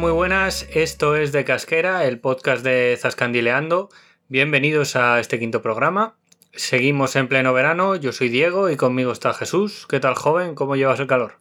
[0.00, 0.66] Muy buenas.
[0.72, 3.90] Esto es De Casquera, el podcast de Zascandileando.
[4.28, 6.16] Bienvenidos a este quinto programa.
[6.54, 7.96] Seguimos en pleno verano.
[7.96, 9.86] Yo soy Diego y conmigo está Jesús.
[9.90, 10.54] ¿Qué tal, joven?
[10.54, 11.34] ¿Cómo llevas el calor?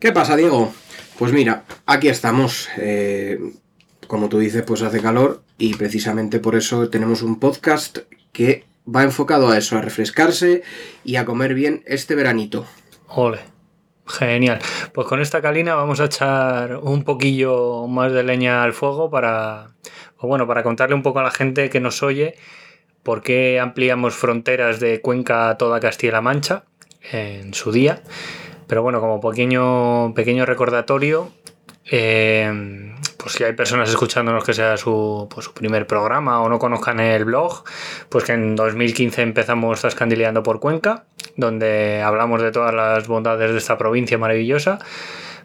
[0.00, 0.74] ¿Qué pasa, Diego?
[1.16, 2.68] Pues mira, aquí estamos.
[2.76, 3.38] Eh,
[4.08, 7.98] como tú dices, pues hace calor y precisamente por eso tenemos un podcast
[8.32, 10.64] que va enfocado a eso, a refrescarse
[11.04, 12.66] y a comer bien este veranito.
[13.06, 13.53] Ole.
[14.06, 14.58] Genial.
[14.92, 19.70] Pues con esta calina vamos a echar un poquillo más de leña al fuego para,
[20.20, 22.34] bueno, para contarle un poco a la gente que nos oye
[23.02, 26.64] por qué ampliamos fronteras de Cuenca a toda Castilla-La Mancha
[27.12, 28.02] en su día.
[28.66, 31.30] Pero bueno, como pequeño, pequeño recordatorio,
[31.90, 32.93] eh,
[33.24, 37.00] pues si hay personas escuchándonos que sea su, pues, su primer programa o no conozcan
[37.00, 37.64] el blog,
[38.10, 43.56] pues que en 2015 empezamos Zascandileando por Cuenca, donde hablamos de todas las bondades de
[43.56, 44.78] esta provincia maravillosa.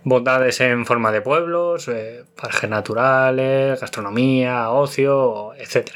[0.04, 5.92] Bondades en forma de pueblos, eh, parques naturales, gastronomía, ocio, etc.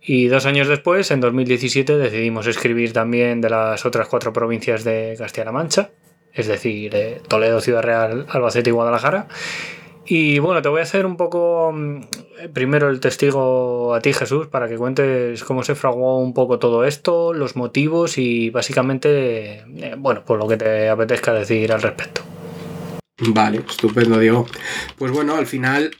[0.00, 5.14] Y dos años después, en 2017, decidimos escribir también de las otras cuatro provincias de
[5.18, 5.90] Castilla-La Mancha,
[6.32, 9.28] es decir, Toledo, Ciudad Real, Albacete y Guadalajara.
[10.08, 12.00] Y bueno, te voy a hacer un poco mm,
[12.52, 16.84] primero el testigo a ti, Jesús, para que cuentes cómo se fraguó un poco todo
[16.84, 22.22] esto, los motivos y básicamente, eh, bueno, por lo que te apetezca decir al respecto.
[23.18, 24.46] Vale, estupendo, Diego.
[24.96, 25.90] Pues bueno, al final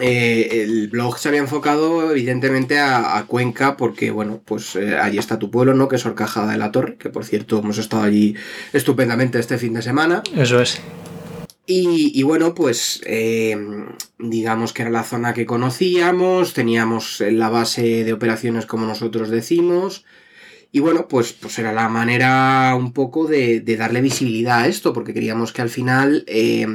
[0.00, 5.18] eh, el blog se había enfocado evidentemente a, a Cuenca porque, bueno, pues eh, allí
[5.18, 5.88] está tu pueblo, ¿no?
[5.88, 8.34] Que es Orcajada de la Torre, que por cierto hemos estado allí
[8.72, 10.22] estupendamente este fin de semana.
[10.34, 10.80] Eso es.
[11.64, 13.56] Y, y bueno, pues eh,
[14.18, 20.04] digamos que era la zona que conocíamos, teníamos la base de operaciones como nosotros decimos.
[20.74, 24.94] Y bueno, pues, pues era la manera un poco de, de darle visibilidad a esto,
[24.94, 26.66] porque queríamos que al final eh,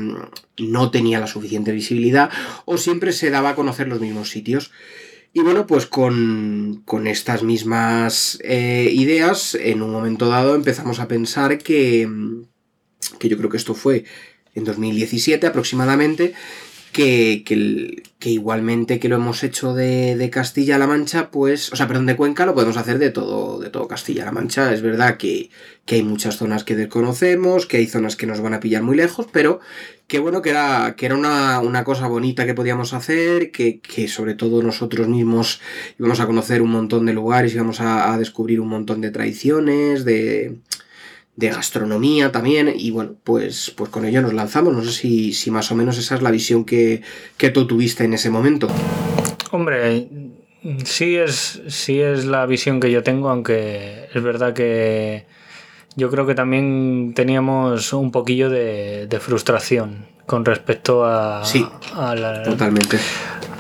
[0.59, 2.29] no tenía la suficiente visibilidad
[2.65, 4.71] o siempre se daba a conocer los mismos sitios.
[5.33, 11.07] Y bueno, pues con, con estas mismas eh, ideas, en un momento dado empezamos a
[11.07, 12.07] pensar que,
[13.19, 14.05] que yo creo que esto fue
[14.57, 16.33] en 2017 aproximadamente,
[16.91, 17.43] que,
[18.19, 22.15] que, igualmente que lo hemos hecho de, de Castilla-La Mancha, pues, o sea, perdón, de
[22.15, 24.73] Cuenca, lo podemos hacer de todo, de todo Castilla-La Mancha.
[24.73, 25.51] Es verdad que,
[25.85, 28.97] que hay muchas zonas que desconocemos, que hay zonas que nos van a pillar muy
[28.97, 29.59] lejos, pero
[30.07, 34.07] que bueno, que era, que era una, una cosa bonita que podíamos hacer, que, que
[34.07, 35.61] sobre todo nosotros mismos
[35.99, 40.03] íbamos a conocer un montón de lugares, íbamos a, a descubrir un montón de tradiciones,
[40.03, 40.55] de,
[41.37, 44.73] de gastronomía también, y bueno, pues, pues con ello nos lanzamos.
[44.73, 47.01] No sé si, si más o menos esa es la visión que,
[47.37, 48.67] que tú tuviste en ese momento.
[49.51, 50.09] Hombre,
[50.83, 55.25] sí es, sí es la visión que yo tengo, aunque es verdad que
[55.95, 62.13] yo creo que también teníamos un poquillo de, de frustración con respecto a, Sí, a
[62.15, 62.97] la- Totalmente.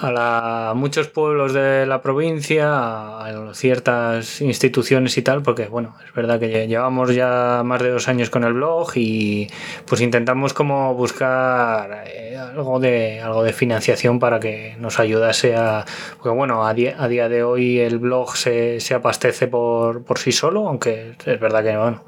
[0.01, 5.67] A la- a muchos pueblos de la provincia, a, a ciertas instituciones y tal, porque
[5.67, 9.47] bueno, es verdad que lle- llevamos ya más de dos años con el blog y
[9.85, 15.85] pues intentamos como buscar eh, algo de algo de financiación para que nos ayudase a
[16.17, 20.19] porque bueno, a día, a día de hoy el blog se, se abastece por, por
[20.19, 22.03] sí solo, aunque es verdad que bueno,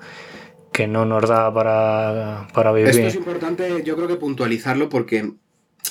[0.71, 2.89] que no nos da para, para vivir.
[2.91, 5.31] Esto es importante, yo creo que puntualizarlo porque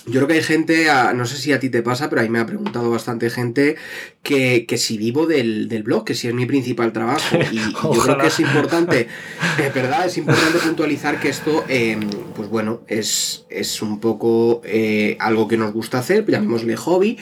[0.09, 2.29] yo creo que hay gente, a- no sé si a ti te pasa, pero ahí
[2.29, 3.77] me ha preguntado bastante gente
[4.23, 7.39] que, que si vivo del, del blog, que si es mi principal trabajo.
[7.53, 9.09] Y, yo creo que es importante,
[9.59, 11.99] es verdad, es importante puntualizar que esto, eh,
[12.35, 17.19] pues bueno, es, es un poco eh, algo que nos gusta hacer, llamémosle hobby,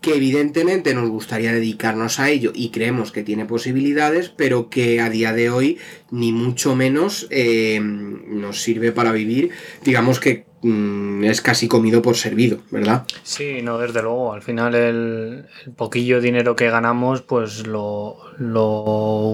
[0.00, 5.10] que evidentemente nos gustaría dedicarnos a ello y creemos que tiene posibilidades, pero que a
[5.10, 5.78] día de hoy
[6.10, 9.50] ni mucho menos eh, nos sirve para vivir,
[9.82, 13.04] digamos que mm, es casi comido por servido, ¿verdad?
[13.22, 14.32] Sí, no, desde luego.
[14.32, 18.82] Al final el, el poquillo dinero que ganamos, pues lo, lo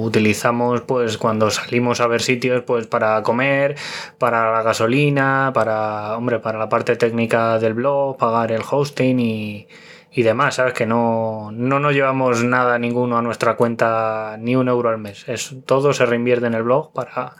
[0.02, 3.76] utilizamos pues cuando salimos a ver sitios, pues para comer,
[4.18, 9.68] para la gasolina, para, hombre, para la parte técnica del blog, pagar el hosting y,
[10.12, 10.74] y demás, ¿sabes?
[10.74, 15.28] Que no, no nos llevamos nada ninguno a nuestra cuenta, ni un euro al mes.
[15.28, 17.34] Es, todo se reinvierte en el blog para,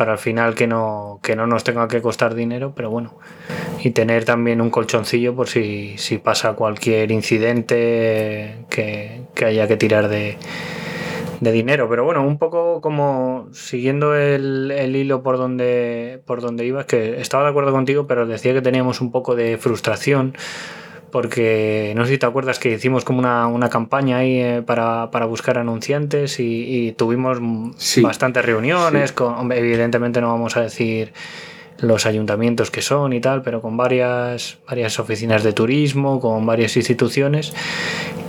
[0.00, 3.18] para al final que no, que no nos tenga que costar dinero, pero bueno.
[3.84, 9.76] Y tener también un colchoncillo por si, si pasa cualquier incidente que, que haya que
[9.76, 10.38] tirar de,
[11.40, 11.86] de dinero.
[11.90, 17.20] Pero bueno, un poco como siguiendo el, el, hilo por donde, por donde ibas, que
[17.20, 20.34] estaba de acuerdo contigo, pero decía que teníamos un poco de frustración
[21.10, 25.10] porque no sé si te acuerdas que hicimos como una, una campaña ahí eh, para,
[25.10, 27.38] para, buscar anunciantes y, y tuvimos
[27.76, 29.16] sí, bastantes reuniones, sí.
[29.16, 31.12] con, evidentemente no vamos a decir
[31.78, 36.76] los ayuntamientos que son y tal, pero con varias, varias oficinas de turismo, con varias
[36.76, 37.52] instituciones.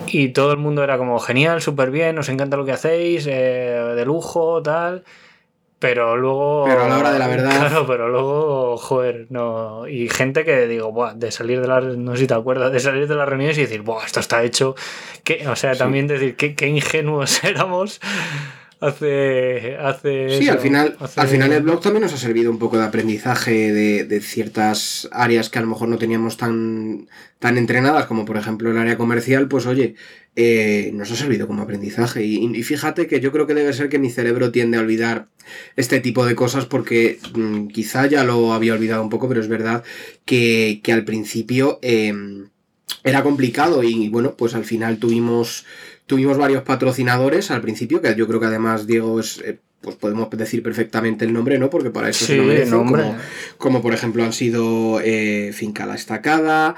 [0.07, 3.93] Y todo el mundo era como genial, súper bien, nos encanta lo que hacéis, eh,
[3.95, 5.03] de lujo, tal.
[5.81, 6.65] Pero luego.
[6.65, 7.57] Pero a la hora de la verdad.
[7.57, 9.87] Claro, pero luego, joder, no.
[9.87, 11.83] Y gente que digo, Buah, de salir de las.
[11.83, 14.43] No sé si te acuerdas, de salir de las reuniones y decir, Buah, esto está
[14.43, 14.75] hecho.
[15.23, 15.47] ¿Qué?
[15.47, 15.79] O sea, sí.
[15.79, 17.99] también decir, qué, qué ingenuos éramos
[18.81, 19.77] hace.
[19.77, 21.21] hace sí, eso, al final, hace...
[21.21, 25.07] al final el blog también nos ha servido un poco de aprendizaje de, de, ciertas
[25.11, 27.07] áreas que a lo mejor no teníamos tan,
[27.39, 29.95] tan entrenadas, como por ejemplo el área comercial, pues oye,
[30.35, 32.25] eh, nos ha servido como aprendizaje.
[32.25, 35.27] Y, y, fíjate que yo creo que debe ser que mi cerebro tiende a olvidar
[35.75, 39.47] este tipo de cosas porque mmm, quizá ya lo había olvidado un poco, pero es
[39.47, 39.83] verdad
[40.25, 42.13] que, que al principio eh,
[43.03, 45.65] era complicado y bueno, pues al final tuvimos,
[46.11, 49.39] tuvimos varios patrocinadores al principio, que yo creo que además Diego es...
[49.45, 51.69] Eh, pues podemos decir perfectamente el nombre, ¿no?
[51.69, 53.01] Porque para eso sí, se lo merecen, nombre.
[53.01, 53.17] como,
[53.57, 56.75] como, por ejemplo han sido eh, Finca La Estacada,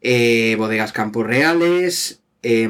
[0.00, 2.68] eh, Bodegas Campos Reales, eh,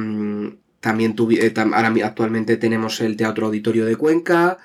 [0.81, 4.57] también tuvi, tam, ahora actualmente tenemos el Teatro Auditorio de Cuenca.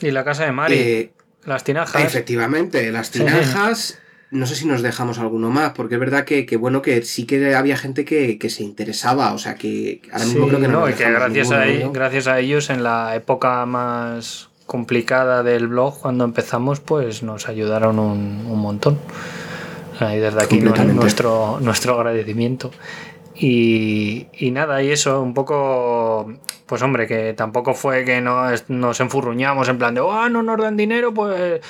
[0.00, 1.12] Y la Casa de Mari.
[1.44, 2.04] Las tinajas.
[2.04, 4.00] Efectivamente, las tinajas.
[4.30, 7.26] No sé si nos dejamos alguno más, porque es verdad que, que bueno, que sí
[7.26, 10.68] que había gente que, que, se interesaba, o sea que ahora mismo sí, creo que
[10.68, 10.80] no.
[10.80, 15.44] no y que gracias, ninguno, a, ellos, gracias a ellos en la época más complicada
[15.44, 18.98] del blog, cuando empezamos, pues nos ayudaron un, un montón.
[20.00, 22.70] Y desde aquí nuestro, nuestro agradecimiento.
[23.34, 26.32] Y, y, nada, y eso, un poco,
[26.66, 30.42] pues hombre, que tampoco fue que nos, nos enfurruñamos en plan de, ah, oh, no
[30.42, 31.60] nos dan dinero, pues,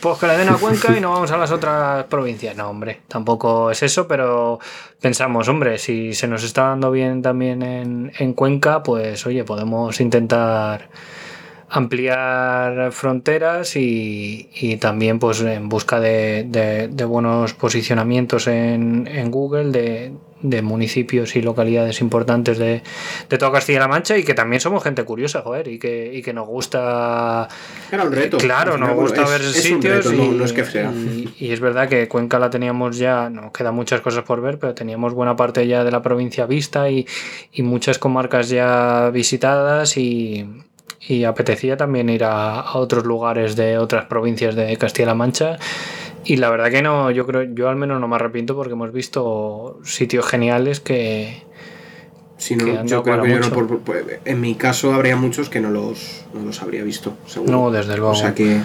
[0.00, 2.56] pues que le den a Cuenca y no vamos a las otras provincias.
[2.56, 4.58] No, hombre, tampoco es eso, pero
[5.00, 10.00] pensamos, hombre, si se nos está dando bien también en, en Cuenca, pues oye, podemos
[10.00, 10.88] intentar
[11.68, 19.30] ampliar fronteras y, y, también pues en busca de, de, de buenos posicionamientos en, en
[19.30, 20.12] Google de,
[20.42, 22.82] de, municipios y localidades importantes de,
[23.28, 26.32] de toda Castilla-La Mancha y que también somos gente curiosa, joder, y que, y que
[26.32, 27.48] nos gusta...
[27.90, 28.38] Era un reto.
[28.38, 30.90] Claro, nos gusta es, ver es sitios reto, y, no, no, es que sea.
[30.92, 34.58] Y, y, es verdad que Cuenca la teníamos ya, nos quedan muchas cosas por ver,
[34.58, 37.06] pero teníamos buena parte ya de la provincia vista y,
[37.52, 40.46] y muchas comarcas ya visitadas y
[41.08, 45.58] y apetecía también ir a, a, otros lugares de otras provincias de Castilla-La Mancha
[46.24, 48.92] y la verdad que no, yo creo, yo al menos no me arrepiento porque hemos
[48.92, 51.42] visto sitios geniales que...
[52.36, 55.48] Si no, que yo creo que yo no, por, por, en mi caso habría muchos
[55.48, 57.52] que no los, no los habría visto, seguro.
[57.52, 58.12] No, desde luego.
[58.12, 58.58] O sea que,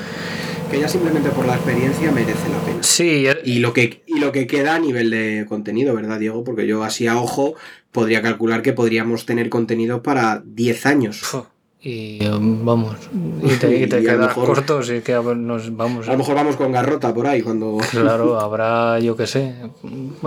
[0.72, 2.82] que ya simplemente por la experiencia merece la pena.
[2.82, 3.28] Sí.
[3.44, 6.44] Y lo, que, y lo que queda a nivel de contenido, ¿verdad, Diego?
[6.44, 7.54] Porque yo así a ojo
[7.92, 11.34] podría calcular que podríamos tener contenido para 10 años.
[11.36, 11.46] Uf
[11.80, 12.96] y vamos
[13.44, 16.36] y te, y te y quedas mejor, cortos y que nos vamos a lo mejor
[16.36, 19.56] vamos con garrota por ahí cuando claro habrá yo que sé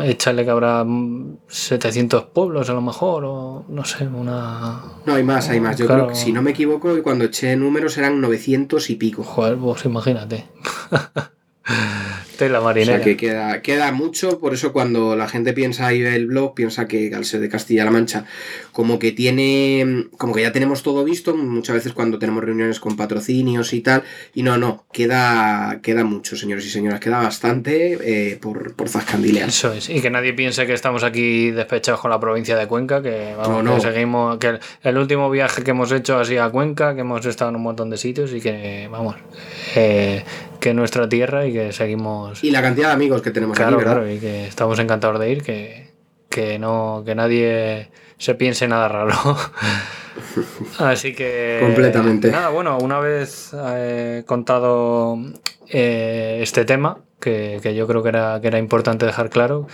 [0.03, 0.87] échale que habrá
[1.49, 5.87] 700 pueblos a lo mejor o no sé una no hay más hay más yo
[5.87, 6.05] claro.
[6.05, 9.85] creo que si no me equivoco cuando eché números eran 900 y pico joder pues
[9.85, 10.45] imagínate
[12.49, 12.95] la marinera.
[12.95, 16.55] O sea que queda, queda mucho, por eso cuando la gente piensa ahí el blog,
[16.55, 18.25] piensa que al ser de Castilla-La Mancha,
[18.73, 22.97] como que tiene, como que ya tenemos todo visto, muchas veces cuando tenemos reuniones con
[22.97, 24.03] patrocinios y tal,
[24.35, 29.49] y no, no, queda, queda mucho, señores y señoras, queda bastante eh, por, por Zascandilear.
[29.49, 33.03] Eso es, y que nadie piense que estamos aquí despechados con la provincia de Cuenca,
[33.03, 33.75] que vamos, no, no.
[33.77, 37.01] que seguimos, que el, el, último viaje que hemos hecho ha sido a Cuenca, que
[37.01, 39.17] hemos estado en un montón de sitios y que, vamos,
[39.75, 40.25] eh,
[40.61, 42.45] que nuestra tierra y que seguimos.
[42.45, 44.03] Y la cantidad de amigos que tenemos claro, aquí, ¿verdad?
[44.03, 45.91] Claro, y que estamos encantados de ir, que,
[46.29, 49.15] que no, que nadie se piense nada raro.
[50.79, 51.59] Así que.
[51.61, 52.31] Completamente.
[52.31, 55.19] Nada, bueno, una vez eh, contado
[55.69, 59.67] eh, este tema, que, que, yo creo que era, que era importante dejar claro.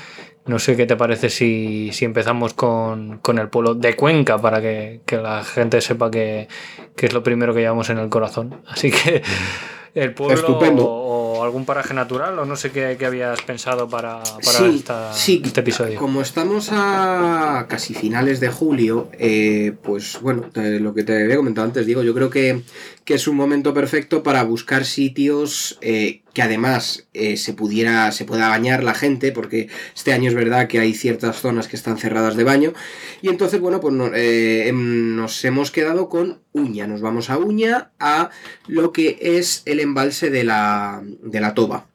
[0.47, 4.61] No sé qué te parece si, si empezamos con, con, el pueblo de Cuenca para
[4.61, 6.47] que, que la gente sepa que,
[6.95, 8.63] que, es lo primero que llevamos en el corazón.
[8.69, 9.23] Así que
[9.97, 10.85] el pueblo Estupendo.
[10.87, 15.99] o algún paraje natural o no sé qué, habías pensado para, este episodio.
[15.99, 21.67] Como estamos a casi finales de julio, eh, pues bueno, lo que te había comentado
[21.67, 22.63] antes, digo, yo creo que,
[23.05, 28.27] que es un momento perfecto para buscar sitios eh, que además eh, se pudiera, se
[28.27, 31.97] pueda bañar la gente, porque este año es verdad que hay ciertas zonas que están
[31.97, 32.75] cerradas de baño.
[33.23, 36.87] Y entonces, bueno, pues em, nos hemos quedado con Uña.
[36.87, 38.29] Nos vamos a Uña a
[38.67, 41.87] lo que es el embalse de la, de la Toba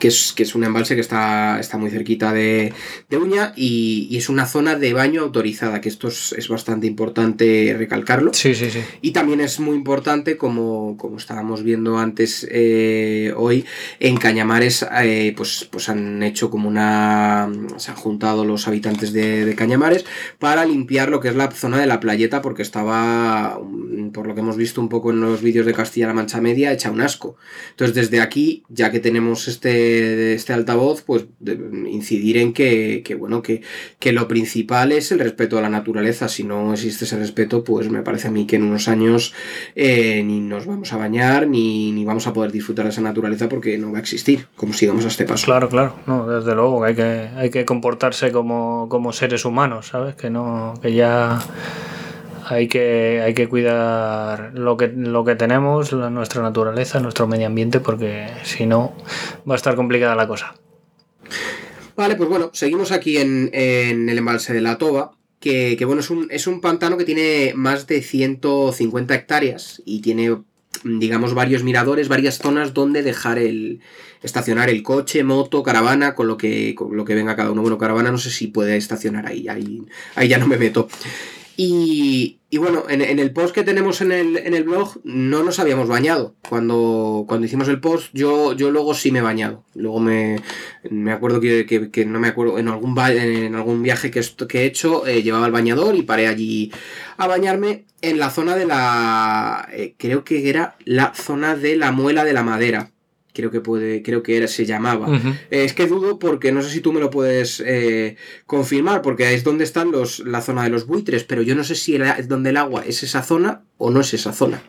[0.00, 2.72] que es, que es un embalse que está, está muy cerquita de,
[3.12, 8.32] Uña y, es una zona de baño autorizada, que esto es, bastante importante recalcarlo.
[8.34, 8.80] Sí, sí, sí.
[9.02, 13.66] Y también es muy importante, como, como estábamos viendo antes eh, hoy,
[14.00, 17.50] en Cañamares eh, pues, pues han hecho como una...
[17.76, 20.06] se han juntado los habitantes de, de Cañamares
[20.38, 23.60] para limpiar lo que es la zona de la playeta porque estaba,
[24.12, 26.90] por lo que hemos visto un poco en los vídeos de Castilla-La Mancha Media, hecha
[26.90, 27.36] un asco.
[27.70, 31.26] Entonces desde aquí, ya que tenemos este de, este altavoz, pues
[31.86, 33.62] incidir en que, bueno, que,
[33.98, 36.28] que, lo principal es el respeto a la naturaleza.
[36.28, 39.34] Si no existe ese respeto, pues me parece a mí que en unos años
[39.74, 43.48] eh, ni nos vamos a bañar, ni, ni, vamos a poder disfrutar de esa naturaleza
[43.48, 45.46] porque no va a existir, como sigamos a este paso.
[45.46, 50.14] Claro, claro, no, desde luego hay que, hay que comportarse como, como seres humanos, ¿sabes?
[50.14, 51.40] Que no, que ya
[52.50, 57.78] hay que, hay que cuidar lo que, lo que tenemos, nuestra naturaleza, nuestro medio ambiente,
[57.78, 58.92] porque si no
[59.48, 60.56] va a estar complicada la cosa.
[61.94, 66.26] Vale, pues bueno, seguimos aquí en, el embalse de la Toba, que, bueno, es un,
[66.30, 70.36] es un pantano que tiene más de 150 hectáreas y tiene
[70.84, 73.80] digamos, varios miradores, varias zonas donde dejar el
[74.22, 77.62] estacionar el coche, moto, caravana, con lo que, con lo que venga cada uno.
[77.62, 79.82] Bueno, caravana no sé si puede estacionar ahí, ahí,
[80.14, 80.88] ahí ya no me meto.
[81.56, 86.34] Y, bueno, en, el post que tenemos en el, blog no nos habíamos bañado.
[86.48, 89.64] Cuando, cuando hicimos el post, yo, yo luego sí me he bañado.
[89.74, 90.40] Luego me,
[90.90, 95.06] me acuerdo que, no me acuerdo, en algún, en algún viaje que, que he hecho,
[95.06, 96.72] eh, llevaba el bañador y paré allí
[97.16, 99.68] a bañarme en la zona de la.
[99.72, 102.90] Eh, creo que era la zona de la muela de la madera
[103.32, 105.08] creo que puede, creo que era, se llamaba.
[105.50, 109.44] es que dudo porque no sé si tú me lo puedes eh, confirmar, porque es
[109.44, 112.50] donde están los, la zona de los buitres, pero yo no sé si es donde
[112.50, 114.62] el agua es esa zona o no es esa zona.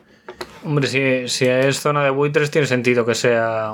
[0.64, 3.72] Hombre, si, si es zona de buitres tiene sentido que sea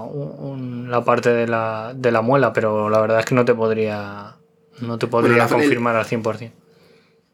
[0.88, 4.36] la parte de la, de la muela, pero la verdad es que no te podría,
[4.80, 6.50] no te podría confirmar al 100%.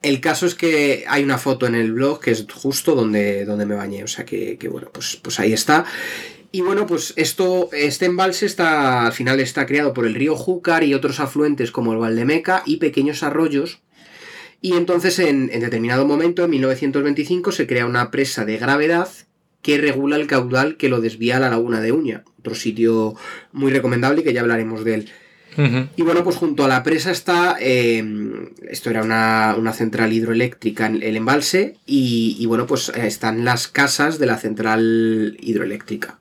[0.03, 3.65] El caso es que hay una foto en el blog que es justo donde, donde
[3.65, 5.87] me bañé, o sea que, que bueno, pues, pues ahí está.
[6.55, 10.85] Y bueno, pues esto, este embalse está, al final está creado por el río Júcar
[10.85, 13.81] y otros afluentes como el Valdemeca y pequeños arroyos.
[14.61, 19.09] Y entonces en, determinado momento, en 1925, se crea una presa de gravedad
[19.63, 23.17] que regula el caudal que lo desvía a la laguna de Uña, otro sitio
[23.51, 25.11] muy recomendable y que ya hablaremos de él.
[25.97, 31.17] Y bueno, pues junto a la presa está, em, esto era una, central hidroeléctrica, el
[31.17, 36.21] embalse, y, y bueno, pues están las casas de la central hidroeléctrica.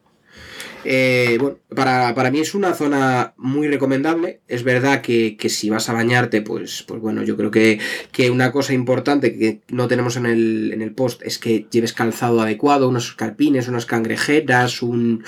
[0.86, 4.42] Eh, bueno, para, mí es una zona muy recomendable.
[4.48, 7.80] Es verdad que, si vas a bañarte, pues, pues bueno, yo creo que,
[8.32, 13.14] una cosa importante que no tenemos en el, post es que lleves calzado adecuado, unos
[13.14, 15.24] carpines, unas cangrejeras, un,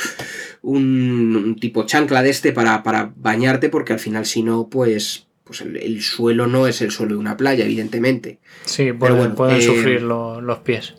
[0.61, 6.01] un, tipo chancla de este para, bañarte, porque al final si no, pues, pues el,
[6.01, 8.39] suelo no es el suelo de una playa, evidentemente.
[8.65, 10.95] Sí, pueden, pueden eh, sufrir los pies.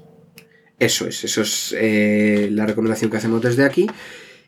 [0.78, 3.86] Eso es, eso es eh, la recomendación que hacemos desde aquí.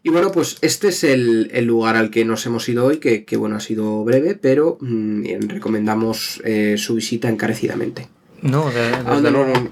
[0.09, 3.57] Y bueno, pues este es el, lugar al que nos hemos ido hoy, que, bueno,
[3.57, 8.09] ha sido breve, pero mm, recomendamos eh, su visita encarecidamente.
[8.41, 9.71] No, de,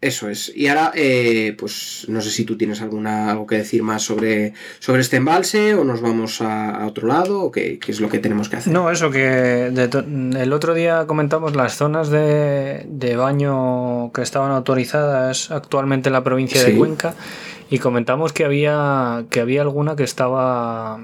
[0.00, 0.50] Eso es.
[0.56, 4.52] Y ahora, eh, pues no sé si tú tienes alguna, algo que decir más sobre,
[4.80, 8.48] sobre este embalse o nos vamos a, otro lado o qué, es lo que tenemos
[8.48, 8.72] que hacer.
[8.72, 16.08] No, eso que el otro día comentamos las zonas de, baño que estaban autorizadas actualmente
[16.08, 17.14] en la provincia de Cuenca
[17.72, 21.00] y comentamos que había, que había alguna que estaba,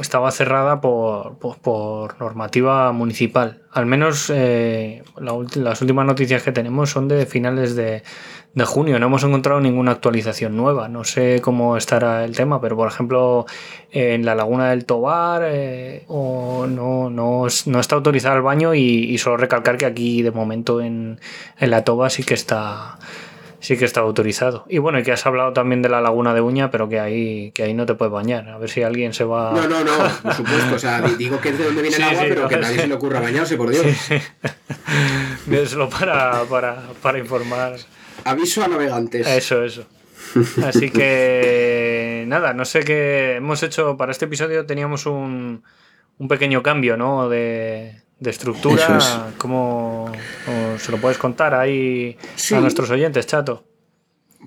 [0.00, 3.62] estaba cerrada por, por, normativa municipal.
[3.72, 8.04] Al menos eh, las últimas noticias que tenemos son de finales de,
[8.54, 9.00] de, junio.
[9.00, 10.88] No hemos encontrado ninguna actualización nueva.
[10.88, 13.46] No sé cómo estará el tema, pero por ejemplo
[13.90, 18.80] en la laguna del Tobar eh, o no, no, no, está autorizado el baño y,
[18.80, 21.18] y, solo recalcar que aquí de momento en,
[21.58, 23.00] en la Toba sí que está
[23.64, 24.66] sí que está autorizado.
[24.68, 27.50] Y bueno, y que has hablado también de la laguna de Uña, pero que ahí,
[27.52, 28.46] que ahí no te puedes bañar.
[28.50, 29.52] A ver si alguien se va.
[29.52, 29.92] No, no, no,
[30.22, 30.74] por supuesto.
[30.74, 32.86] O sea, digo que es de donde viene el agua, pero que a nadie se
[32.86, 33.86] le ocurra bañarse, por Dios.
[35.66, 37.76] solo para, para, para informar.
[38.24, 39.26] Aviso a navegantes.
[39.26, 39.86] Eso, eso.
[40.62, 44.66] Así que nada, no sé qué hemos hecho para este episodio.
[44.66, 45.62] Teníamos un,
[46.18, 47.30] un pequeño cambio, ¿no?
[47.30, 49.32] De, de estructura.
[49.38, 50.10] ¿Cómo
[50.78, 52.16] se lo puedes contar ahí
[52.52, 53.64] a nuestros oyentes, chato?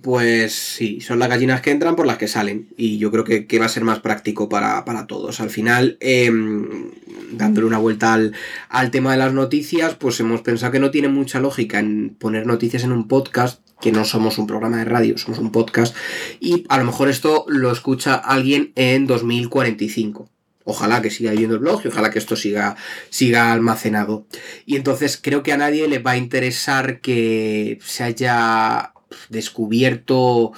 [0.02, 2.68] Pues sí, son las gallinas que entran por las que salen.
[2.78, 5.40] Y yo creo que, va a ser más práctico para, todos.
[5.40, 6.92] Al final, em,
[7.32, 8.34] dándole una vuelta al,
[8.70, 12.46] al, tema de las noticias, pues hemos pensado que no tiene mucha lógica en poner
[12.46, 15.96] noticias en un podcast, que no somos un programa de radio, somos un podcast.
[16.40, 20.30] Y a lo mejor esto lo escucha alguien en 2045.
[20.70, 22.76] Ojalá que siga viendo el blog y ojalá que esto siga,
[23.10, 24.28] siga almacenado.
[24.66, 28.92] Y entonces creo que a nadie le va a interesar que se haya
[29.30, 30.52] descubierto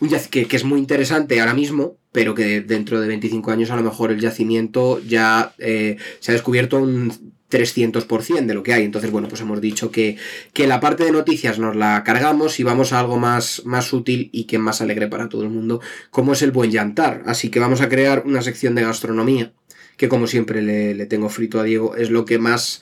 [0.00, 3.76] un que, que, es muy interesante ahora mismo, pero que dentro de 25 años a
[3.76, 8.84] lo mejor el yacimiento ya eh, se ha descubierto un 300% de lo que hay.
[8.84, 10.16] Entonces, bueno, pues hemos dicho que,
[10.52, 14.30] que, la parte de noticias nos la cargamos y vamos a algo más, más útil
[14.32, 17.22] y que más alegre para todo el mundo, como es el buen llantar.
[17.26, 19.52] Así que vamos a crear una sección de gastronomía
[19.98, 22.80] que como siempre le, tengo frito a Diego, es lo que más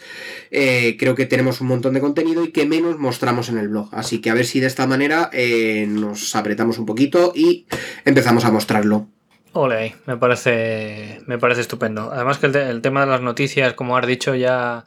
[0.50, 3.88] eh, creo que tenemos un montón de contenido y que menos mostramos en el blog.
[3.92, 7.66] Así que a ver si de esta manera eh, nos apretamos un poquito y
[8.04, 9.08] empezamos a mostrarlo.
[9.56, 12.10] Ole, me parece, me parece estupendo.
[12.12, 14.84] Además que el, tema de las noticias, como has dicho, ya,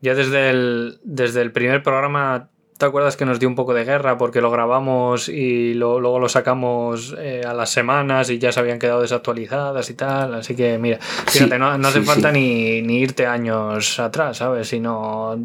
[0.00, 2.50] ya desde, el, desde el primer programa
[2.80, 6.28] ¿Te acuerdas que nos dio un poco de guerra porque lo grabamos y luego lo
[6.30, 10.34] sacamos eh, a las semanas y ya se habían quedado desactualizadas y tal?
[10.34, 14.66] Así que mira, fíjate, no, hace falta ni, irte años atrás, ¿sabes?
[14.68, 15.38] Sino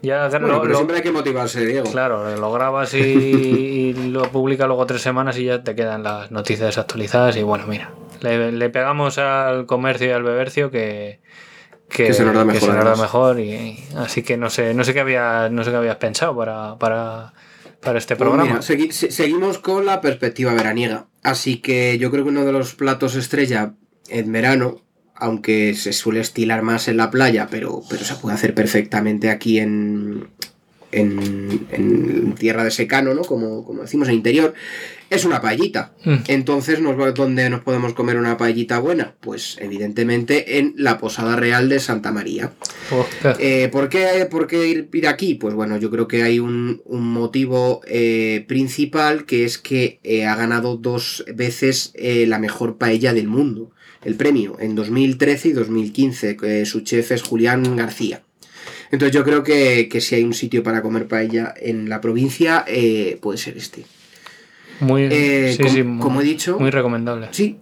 [0.00, 1.90] ya pero siempre hay que motivarse, Diego.
[1.90, 6.68] Claro, lo grabas y, lo publicas luego tres semanas y ya te quedan las noticias
[6.68, 7.92] desactualizadas y bueno, mira,
[8.22, 11.20] le pegamos al comercio y al bebercio que
[11.90, 13.40] que, se nos da mejor.
[13.40, 16.78] y, así que no sé, no sé qué había, no sé qué habías pensado para,
[16.78, 17.32] para,
[17.98, 18.62] este pues programa.
[18.62, 21.06] seguimos con la perspectiva veraniega.
[21.22, 23.74] Así que yo creo que uno de los platos estrella
[24.08, 24.80] en verano,
[25.14, 29.58] aunque se suele estilar más en la playa, pero, pero se puede hacer perfectamente aquí
[29.58, 30.28] en,
[30.92, 33.22] en, tierra de secano, ¿no?
[33.22, 34.54] Como, como decimos en interior,
[35.10, 35.92] es una paellita.
[36.04, 36.16] Mm.
[36.28, 36.78] Entonces,
[37.14, 39.14] ¿dónde nos podemos comer una paellita buena?
[39.20, 42.52] Pues evidentemente en la Posada Real de Santa María.
[42.92, 43.04] Oh,
[43.40, 45.34] eh, ¿por, qué, ¿por, qué, ir, aquí?
[45.34, 50.36] Pues bueno, yo creo que hay un, motivo eh, principal que es que eh, ha
[50.36, 53.72] ganado dos veces la mejor paella del mundo.
[54.04, 56.64] El premio en 2013 y 2015.
[56.64, 58.22] su chef es Julián García.
[58.92, 62.64] Entonces yo creo que, si hay un sitio para comer paella en la provincia,
[63.20, 63.84] puede ser este.
[64.80, 65.58] Muy, eh,
[66.00, 66.58] como, he dicho.
[66.58, 67.28] Muy recomendable.
[67.32, 67.58] Sí.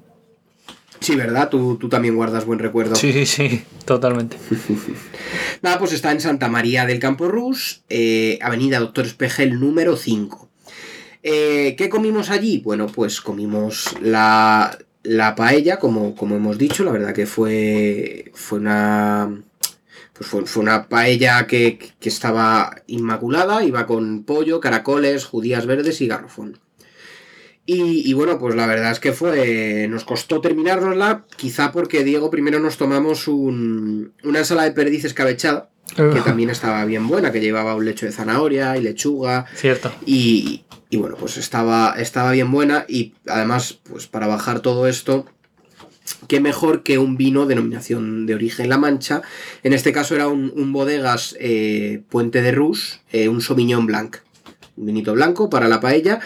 [1.00, 1.48] Sí, ¿verdad?
[1.48, 2.96] Tú, también guardas buen recuerdo.
[2.96, 4.36] Sí, sí, sí, totalmente.
[5.62, 10.48] Nada, pues está en Santa María del Campo Rus, eh, Avenida Doctor Espejel número 5.
[11.22, 12.58] Eh, ¿Qué comimos allí?
[12.58, 14.78] Bueno, pues comimos la,
[15.36, 19.42] paella, como, como hemos dicho, la verdad que fue, fue una...
[20.14, 26.08] Pues fue, una paella que, que, estaba inmaculada, iba con pollo, caracoles, judías verdes y
[26.08, 26.58] garrofón.
[27.70, 29.86] Y, bueno, pues la verdad es que fue.
[29.90, 35.68] Nos costó terminárnosla, quizá porque Diego primero nos tomamos un, una ensalada de perdices cabechada,
[35.94, 39.44] que también estaba bien buena, que llevaba un lecho de zanahoria y lechuga.
[39.54, 39.92] Cierto.
[40.06, 42.86] Y, y bueno, pues estaba, estaba bien buena.
[42.88, 45.26] Y además, pues para bajar todo esto,
[46.26, 49.20] qué mejor que un vino denominación de origen La Mancha.
[49.62, 54.16] En este caso era un, bodegas eh, Puente de Rus, eh, un Sauvignon Blanc.
[54.78, 56.20] Un vinito blanco para la paella.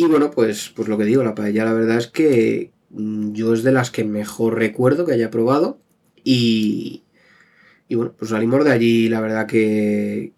[0.00, 3.52] Y bueno, pues, pues lo que digo, la paella la verdad es que mm, yo
[3.52, 5.78] es de las que mejor recuerdo que haya probado.
[6.24, 7.02] Y,
[7.86, 10.32] y bueno, pues salimos de allí, la verdad que,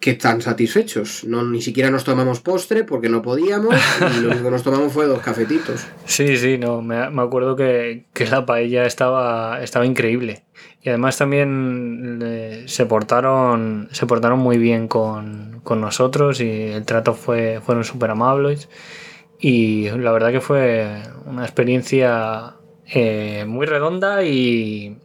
[0.00, 1.24] que tan satisfechos.
[1.24, 3.74] No, ni siquiera nos tomamos postre porque no podíamos
[4.18, 5.86] y lo único que nos tomamos fue dos cafetitos.
[6.04, 10.44] Sí, sí, no, me, acuerdo que, que, la paella estaba, estaba increíble.
[10.82, 17.14] Y además también eh, se, portaron, se portaron muy bien con, nosotros y el trato
[17.14, 18.68] fue, fueron súper amables.
[19.38, 24.96] Y la verdad que fue una experiencia eh, muy redonda y,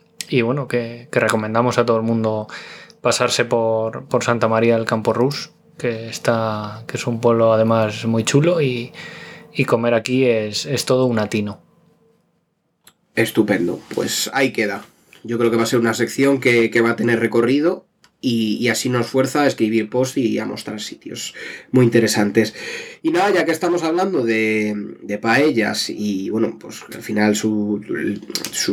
[0.43, 2.47] bueno, que, recomendamos a todo el mundo
[3.01, 8.23] pasarse por, Santa María del Campo Rus, que, está, que es un pueblo además muy
[8.23, 8.91] chulo y,
[9.67, 11.59] comer aquí es, es todo un atino.
[13.13, 14.83] Estupendo, pues ahí queda.
[15.25, 17.87] Yo creo que va a ser una sección que, va a tener recorrido
[18.21, 21.33] y, así nos fuerza a escribir post y a mostrar sitios
[21.71, 22.53] muy interesantes.
[23.01, 27.81] Y nada, ya que estamos hablando de, paellas y bueno, pues al final su,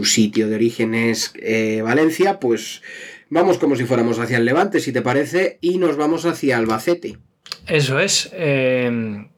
[0.05, 2.83] sitio de origen es eh, Valencia, pues
[3.31, 7.19] vamos como si fuéramos hacia el Levante, si te parece, y nos vamos hacia Albacete.
[7.67, 8.31] Eso es.
[8.33, 9.29] Em,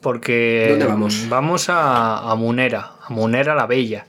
[0.00, 1.26] porque ¿Dónde vamos?
[1.28, 4.08] Vamos a, Munera, a Munera la Bella,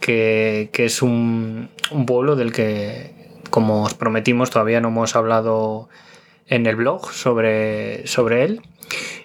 [0.00, 3.12] que, es un, un, pueblo del que,
[3.50, 5.88] como os prometimos, todavía no hemos hablado
[6.46, 8.62] en el blog sobre, sobre él.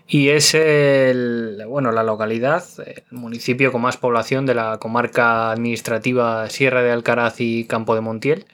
[0.08, 6.48] Y es el, bueno, la localidad, el municipio con más población de la comarca administrativa
[6.50, 8.46] Sierra de Alcaraz y Campo de Montiel.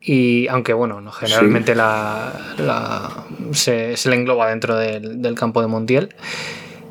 [0.00, 2.32] Y aunque bueno, no, generalmente la,
[3.52, 6.14] se, le engloba dentro del, campo de Montiel.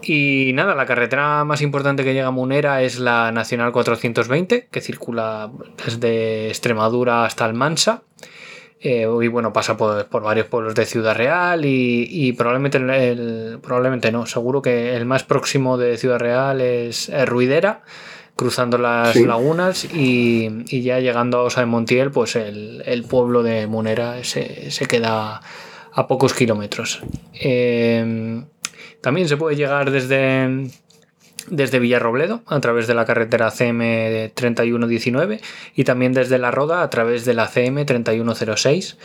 [0.08, 4.82] Y nada, la carretera más importante que llega a Munera es la Nacional 420, que
[4.82, 5.52] circula
[5.84, 8.04] desde Extremadura hasta Almansa.
[8.80, 14.28] Eh, y bueno, pasa por, varios pueblos de Ciudad Real y, probablemente, el, probablemente no,
[14.28, 17.82] seguro que el más próximo de Ciudad Real es, Ruidera,
[18.36, 24.24] cruzando las lagunas y, ya llegando a Osa de Montiel, pues el, pueblo de Munera
[24.24, 25.42] se, queda
[25.92, 27.02] a pocos kilómetros.
[27.34, 28.46] Em,
[29.06, 30.72] también se puede llegar desde
[31.48, 35.42] desde Villarrobledo a través de la carretera CM 3119
[35.76, 38.98] y también desde La Roda a través de la CM 3106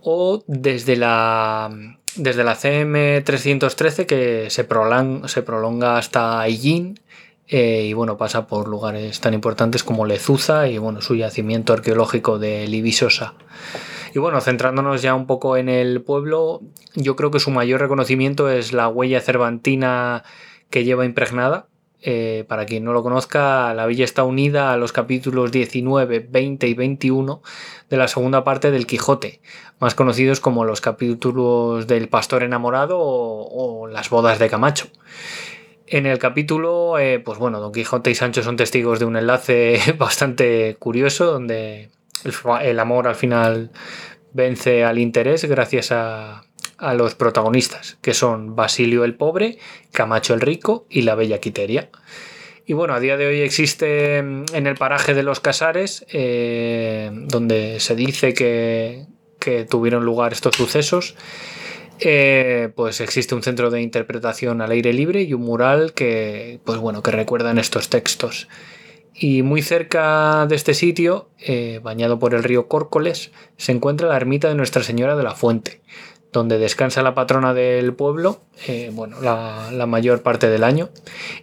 [0.00, 1.70] o desde la,
[2.16, 6.98] desde la CM 313 que se prolonga, se prolonga hasta Aillín
[7.46, 12.40] eh, y bueno, pasa por lugares tan importantes como Lezuza y bueno, su yacimiento arqueológico
[12.40, 13.34] de Libisosa.
[14.14, 16.60] Y bueno, centrándonos ya un poco en el pueblo,
[16.94, 20.22] yo creo que su mayor reconocimiento es la huella cervantina
[20.70, 21.66] que lleva impregnada.
[22.04, 26.66] Eh, para quien no lo conozca, la villa está unida a los capítulos 19, 20
[26.66, 27.42] y 21
[27.88, 29.40] de la segunda parte del Quijote,
[29.78, 34.88] más conocidos como los capítulos del Pastor enamorado o, las bodas de Camacho.
[35.86, 39.78] En el capítulo, eh, pues bueno, Don Quijote y Sancho son testigos de un enlace
[39.96, 41.90] bastante curioso, donde
[42.62, 43.70] el amor al final
[44.32, 46.44] vence al interés gracias a,
[46.82, 49.58] a los protagonistas, que son Basilio el Pobre,
[49.92, 51.90] Camacho el Rico y la Bella Quiteria.
[52.66, 57.78] Y bueno, a día de hoy existe en el paraje de los Casares, eh, donde
[57.80, 59.06] se dice que,
[59.68, 61.16] tuvieron lugar estos sucesos,
[61.98, 66.78] eh, pues existe un centro de interpretación al aire libre y un mural que, pues
[66.78, 68.48] bueno, que recuerdan estos textos.
[69.14, 74.16] Y muy cerca de este sitio, eh, bañado por el río Córcoles, se encuentra la
[74.16, 75.82] ermita de Nuestra Señora de la Fuente,
[76.32, 80.88] donde descansa la patrona del pueblo, eh, bueno, la, mayor parte del año,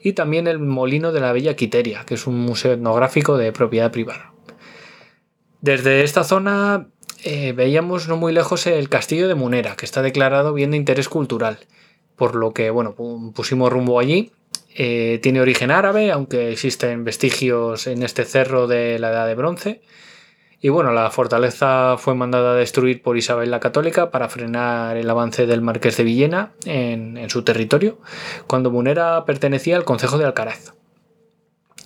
[0.01, 3.91] y también el Molino de la Bella Quiteria, que es un museo etnográfico de propiedad
[3.91, 4.34] privada.
[5.62, 6.88] Desde esta zona
[7.23, 11.08] eh, veíamos no muy lejos el castillo de Munera, que está declarado bien de interés
[11.08, 11.60] cultural,
[12.15, 12.95] por lo que bueno,
[13.36, 14.32] pusimos rumbo allí.
[14.75, 19.82] Eh, tiene origen árabe, aunque existen vestigios en este cerro de la Edad de Bronce
[20.62, 25.10] y bueno, la fortaleza fue mandada a destruir por Isabel la Católica para frenar el
[25.10, 27.99] avance del Marqués de Villena en, su territorio,
[28.45, 30.73] cuando Munera pertenecía al Concejo de Alcaraz.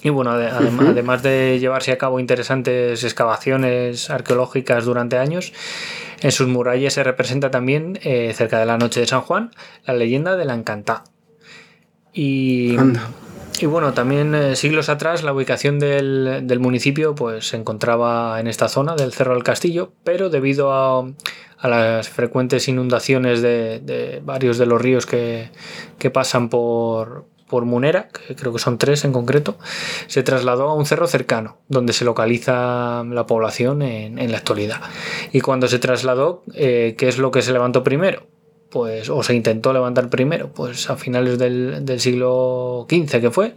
[0.01, 5.53] Y bueno, además de llevarse a cabo interesantes excavaciones arqueológicas durante años,
[6.21, 9.51] en sus murallas se representa también, eh, cerca de la noche de San Juan,
[9.85, 11.03] la leyenda de la Encantá.
[12.13, 12.77] Y,
[13.59, 18.67] y bueno, también eh, siglos atrás la ubicación del, municipio pues, se encontraba en esta
[18.67, 21.07] zona del Cerro del Castillo, pero debido a,
[21.63, 25.49] las frecuentes inundaciones de, varios de los ríos que,
[26.11, 29.57] pasan por, por Munera, que creo que son tres en concreto,
[30.07, 34.81] se trasladó a un cerro cercano, donde se localiza la población en, la actualidad.
[35.31, 38.27] Y cuando se trasladó, eh, ¿qué es lo que se levantó primero?
[38.73, 43.53] Pues, o se intentó levantar primero, pues a finales del, siglo XV que fue,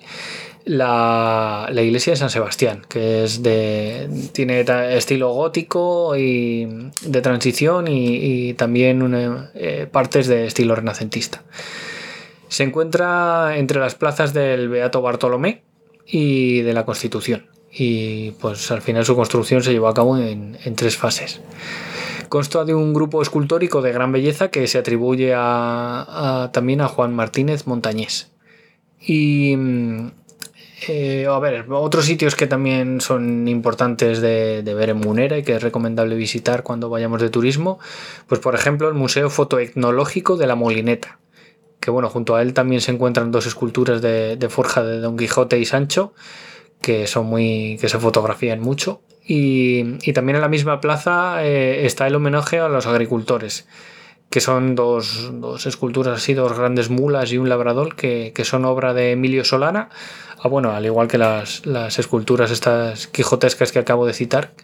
[0.67, 4.63] la, iglesia de San Sebastián, que es de, tiene
[4.95, 6.69] estilo gótico y
[7.01, 11.43] de transición y, también eh, partes de estilo renacentista.
[12.49, 15.63] Se encuentra entre las plazas del Beato Bartolomé
[16.07, 17.47] y de la Constitución.
[17.73, 21.41] Y pues al final su construcción se llevó a cabo en tres fases.
[22.29, 25.33] Consta de un grupo escultórico de gran belleza que se atribuye
[26.53, 28.33] también a Juan Martínez Montañés.
[29.01, 30.11] Y mm,
[30.89, 35.57] eh, a ver, otros sitios que también son importantes de, ver en Munera y que
[35.57, 37.79] es recomendable visitar cuando vayamos de turismo,
[38.27, 41.19] pues por ejemplo el Museo Fotoetnológico de la Molineta,
[41.81, 45.17] que bueno, junto a él también se encuentran dos esculturas de, de forja de Don
[45.17, 46.13] Quijote y Sancho,
[46.83, 47.79] que son muy.
[47.81, 49.01] que se fotografían mucho.
[49.29, 53.67] Y, también en la misma plaza eh, está el homenaje a los agricultores,
[54.31, 55.33] que son dos,
[55.67, 59.89] esculturas así, dos grandes mulas y un labrador, que, son obra de Emilio Solana.
[60.39, 61.65] Ah, bueno, al igual que las,
[61.99, 64.55] esculturas estas quijotescas que acabo de citar,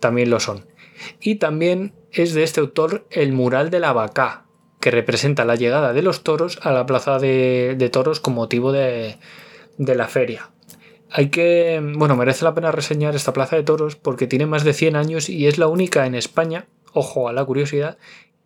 [0.00, 0.64] también lo son.
[1.20, 4.44] Y también es de este autor el mural de la vaca,
[4.80, 8.72] que que representa la llegada de los toros a la plaza de, toros con motivo
[8.72, 9.18] de,
[9.76, 10.50] de la feria.
[11.10, 14.72] Hay que, bueno, merece la pena reseñar esta plaza de toros porque tiene más de
[14.72, 17.96] 100 años y es la única en España, ojo a la curiosidad,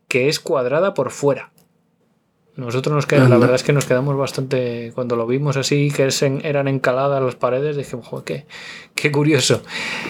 [0.08, 1.52] que es cuadrada por fuera.
[2.54, 6.06] Nosotros nos quedamos, la verdad es que nos quedamos bastante, cuando lo vimos así, que
[6.42, 8.46] eran encaladas las paredes, dijimos, joder, qué,
[8.94, 9.62] qué curioso.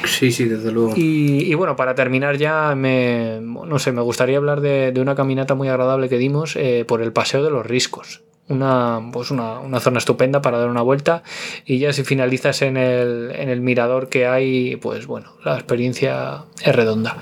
[0.05, 0.93] Sí, sí, desde luego.
[0.97, 5.69] Y, bueno, para terminar ya, me, no sé, me gustaría hablar de, una caminata muy
[5.69, 8.23] agradable que dimos eh, por el Paseo de los Riscos.
[8.49, 11.23] Una, pues una, una, zona estupenda para dar una vuelta
[11.65, 16.45] y ya si finalizas en el, en el mirador que hay, pues bueno, la experiencia
[16.63, 17.17] es redonda.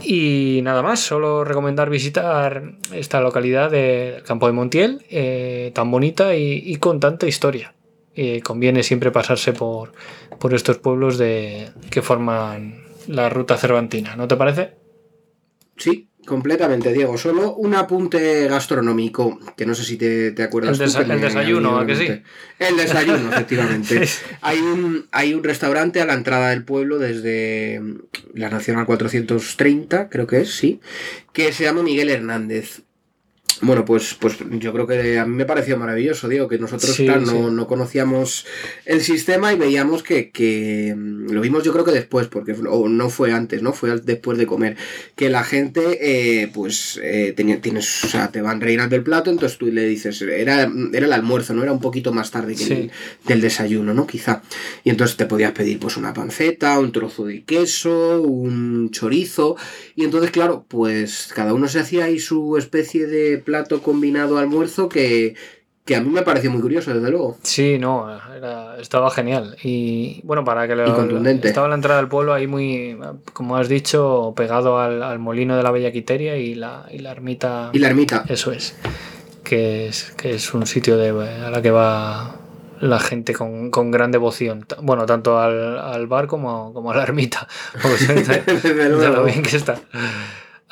[0.00, 6.34] Y nada más, solo recomendar visitar esta localidad del campo de Montiel, eh, tan bonita
[6.36, 7.74] y, con tanta historia.
[8.42, 9.92] conviene siempre pasarse por,
[10.38, 14.74] por estos pueblos de, que forman la ruta cervantina, ¿no te parece?
[15.76, 17.18] Sí, Completamente, Diego.
[17.18, 20.78] Solo un apunte gastronómico, que no sé si te, acuerdas.
[20.78, 22.08] El, el desayuno, ¿a que sí?
[22.58, 24.08] El desayuno, efectivamente.
[24.40, 27.82] Hay, un, hay un restaurante a la entrada del pueblo desde
[28.34, 30.80] la Nacional 430, creo que es, sí,
[31.32, 32.82] que se llama Miguel Hernández.
[33.60, 37.66] Bueno, pues, pues yo creo que a mí me pareció maravilloso, digo, que nosotros no,
[37.66, 38.46] conocíamos
[38.86, 43.10] el sistema y veíamos que, mm, lo vimos yo creo que después, porque o no
[43.10, 43.72] fue antes, ¿no?
[43.72, 44.76] Fue después de comer,
[45.16, 49.30] que la gente, eh, pues, eh, tenía, tienes, o sea, te van reinas del plato,
[49.30, 51.62] entonces tú le dices, era, era el almuerzo, ¿no?
[51.62, 52.90] Era un poquito más tarde que el,
[53.26, 54.06] del desayuno, ¿no?
[54.06, 54.42] Quizá.
[54.84, 59.56] Y entonces te podías pedir, pues, una panceta, un trozo de queso, un chorizo,
[59.94, 64.88] y entonces, claro, pues cada uno se hacía ahí su especie de plato combinado almuerzo
[64.88, 65.34] que,
[65.94, 67.36] a mí me pareció muy curioso, desde luego.
[67.42, 68.08] Sí, no,
[68.80, 69.56] estaba genial.
[69.62, 70.88] Y bueno, para que lo.
[70.88, 71.48] Y contundente.
[71.48, 72.96] Estaba la entrada del pueblo ahí muy,
[73.32, 77.70] como has dicho, pegado al, molino de la Bella Quiteria y la, y la ermita.
[77.72, 78.24] Y la ermita.
[78.28, 78.76] Eso es.
[79.44, 82.36] Que es, que es un sitio de, a la que va
[82.82, 84.66] la gente con, gran devoción.
[84.82, 87.46] Bueno, tanto al, bar como, como a la ermita.
[87.82, 89.78] de lo bien que está.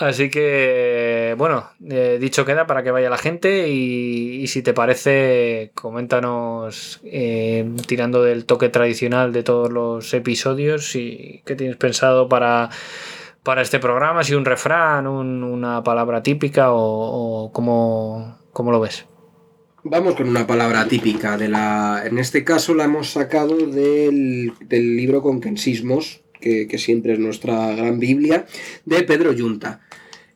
[0.00, 5.72] Así que, bueno, eh, dicho queda para que vaya la gente y, si te parece,
[5.74, 12.70] coméntanos eh, tirando del toque tradicional de todos los episodios y qué tienes pensado para,
[13.42, 16.78] para este programa, si un refrán, una palabra típica o,
[17.44, 19.04] o cómo, cómo lo ves.
[19.82, 22.04] Vamos con una palabra típica de la.
[22.06, 27.98] En este caso la hemos sacado del, del libro Conquensismos, que, siempre es nuestra gran
[27.98, 28.46] Biblia,
[28.84, 29.80] de Pedro Yunta.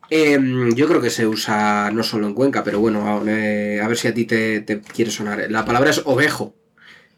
[0.09, 3.97] Em, yo creo que se usa no solo en Cuenca, pero bueno, eh, a ver
[3.97, 5.49] si a ti te, te quiere sonar.
[5.49, 6.53] La palabra es ovejo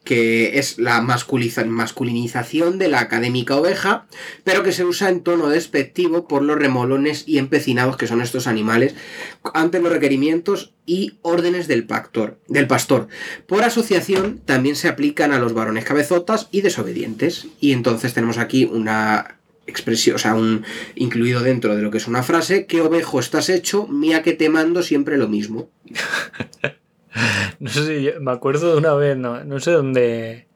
[0.08, 4.08] que es la masculinización de la académica oveja,
[4.46, 8.48] pero que se usa en tono despectivo por los remolones y empecinados que son estos
[8.48, 8.96] animales
[9.54, 11.88] ante los requerimientos y órdenes del,
[12.48, 13.10] del pastor.
[13.48, 17.48] Por asociación también se aplican a los varones cabezotas y desobedientes.
[17.60, 20.64] Y entonces tenemos aquí una expresión, o sea, un
[20.96, 23.88] incluido dentro de lo que es una frase, ¿qué ovejo estás hecho?
[23.88, 25.70] Mía que te mando siempre lo mismo.
[27.60, 30.48] No sé si me acuerdo de una vez, no, sé dónde,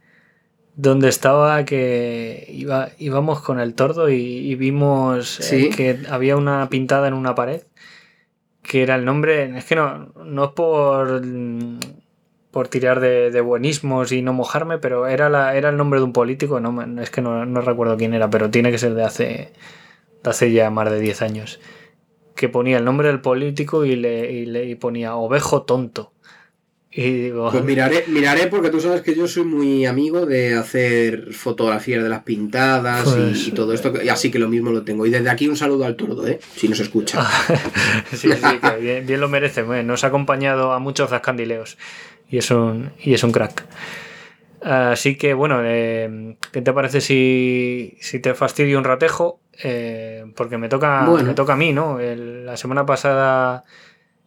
[0.75, 7.07] dónde estaba que iba, íbamos con el tordo y, vimos eh, que había una pintada
[7.07, 7.61] en una pared
[8.61, 11.21] que era el nombre, es que no, no es por,
[12.51, 16.13] por tirar de, buenismos y no mojarme, pero era, la, era el nombre de un
[16.13, 19.53] político, no, es que no, recuerdo quién era, pero tiene que ser de hace,
[20.23, 21.59] de hace ya más de 10 años,
[22.35, 26.13] que ponía el nombre del político y le, y le ponía ovejo tonto.
[26.93, 32.03] Y Pues miraré, miraré porque tú sabes que yo soy muy amigo de hacer fotografías
[32.03, 33.07] de las pintadas
[33.47, 35.05] y, todo esto, así que lo mismo lo tengo.
[35.05, 36.39] Y desde aquí un saludo al tordo, ¿eh?
[36.53, 37.25] si nos escucha.
[38.11, 39.63] sí, sí, bien, lo merece.
[39.63, 41.77] Nos ha acompañado a muchos zascandileos
[42.29, 43.65] y es un, y es un crack.
[44.61, 49.39] Así que bueno, eh, ¿qué te parece si, te fastidio un ratejo?
[49.63, 51.99] Eh, porque me toca, me toca a mí, ¿no?
[51.99, 53.63] la semana pasada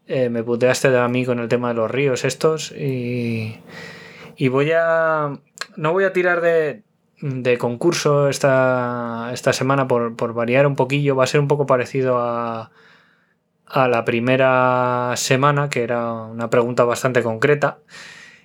[0.06, 3.58] eh, me puteaste a mí con el tema de los ríos estos y,
[4.36, 5.38] y voy a...
[5.76, 6.82] No voy a tirar de,
[7.20, 12.18] de concurso esta, esta semana por, variar un poquillo, va a ser un poco parecido
[12.18, 12.70] a,
[13.66, 17.78] a la primera semana, que era una pregunta bastante concreta.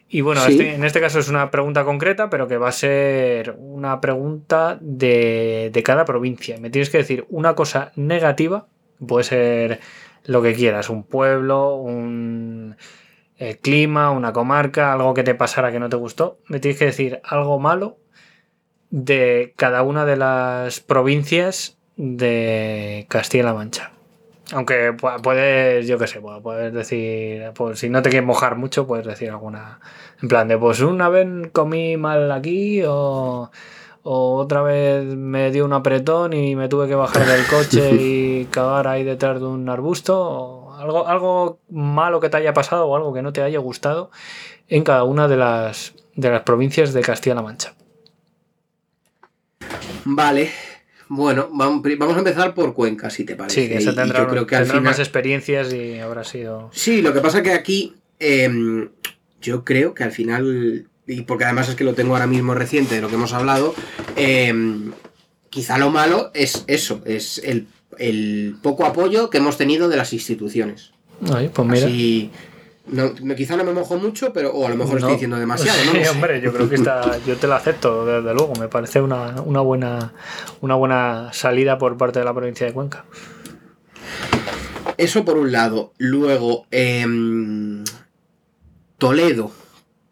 [0.07, 3.55] Y bueno, este, en este caso es una pregunta concreta, pero que va a ser
[3.59, 6.57] una pregunta de, de cada provincia.
[6.59, 8.65] Me tienes que decir una cosa negativa,
[9.05, 9.79] puede ser
[10.29, 12.77] lo que quieras, un pueblo, un
[13.37, 16.39] eh, clima, una comarca, algo que te pasara que no te gustó.
[16.47, 17.97] Me tienes que decir algo malo
[18.91, 23.91] de cada una de las provincias de Castilla-La Mancha.
[24.51, 29.07] Aunque puedes, yo qué sé, puedes decir, pues si no te quieres mojar mucho, puedes
[29.07, 29.79] decir alguna.
[30.21, 33.49] En plan de, pues una vez comí mal aquí o,
[34.03, 38.45] o otra vez me dio un apretón y me tuve que bajar del coche y
[38.45, 40.19] cagar ahí detrás de un arbusto.
[40.19, 44.11] O algo, algo malo que te haya pasado o algo que no te haya gustado
[44.67, 47.73] en cada una de las, de las provincias de Castilla-La Mancha.
[50.05, 50.51] Vale,
[51.09, 53.63] bueno, vamos, a empezar por Cuenca, si te parece.
[53.63, 54.83] Sí, que se tendrá, yo creo que al final...
[54.83, 56.69] más experiencias y habrá sido.
[56.71, 58.89] Sí, lo que pasa que aquí em,
[59.41, 62.95] yo creo que al final, y porque además es que lo tengo ahora mismo reciente
[62.95, 63.73] de lo que hemos hablado,
[64.15, 64.91] em,
[65.49, 67.67] quizá lo malo es eso, es el,
[68.61, 70.91] poco apoyo que hemos tenido de las instituciones.
[71.33, 72.31] Ay, pues mira.
[72.91, 75.91] No, quizá no me mojo mucho, pero o a lo mejor estoy diciendo demasiado, ¿no?
[75.91, 78.53] Sí, hombre, yo creo que está, yo te lo acepto, desde luego.
[78.59, 80.13] Me parece una, buena,
[80.61, 83.05] una buena salida por parte de la provincia de Cuenca.
[84.97, 85.93] Eso por un lado.
[85.97, 87.83] Luego, em,
[88.97, 89.51] Toledo,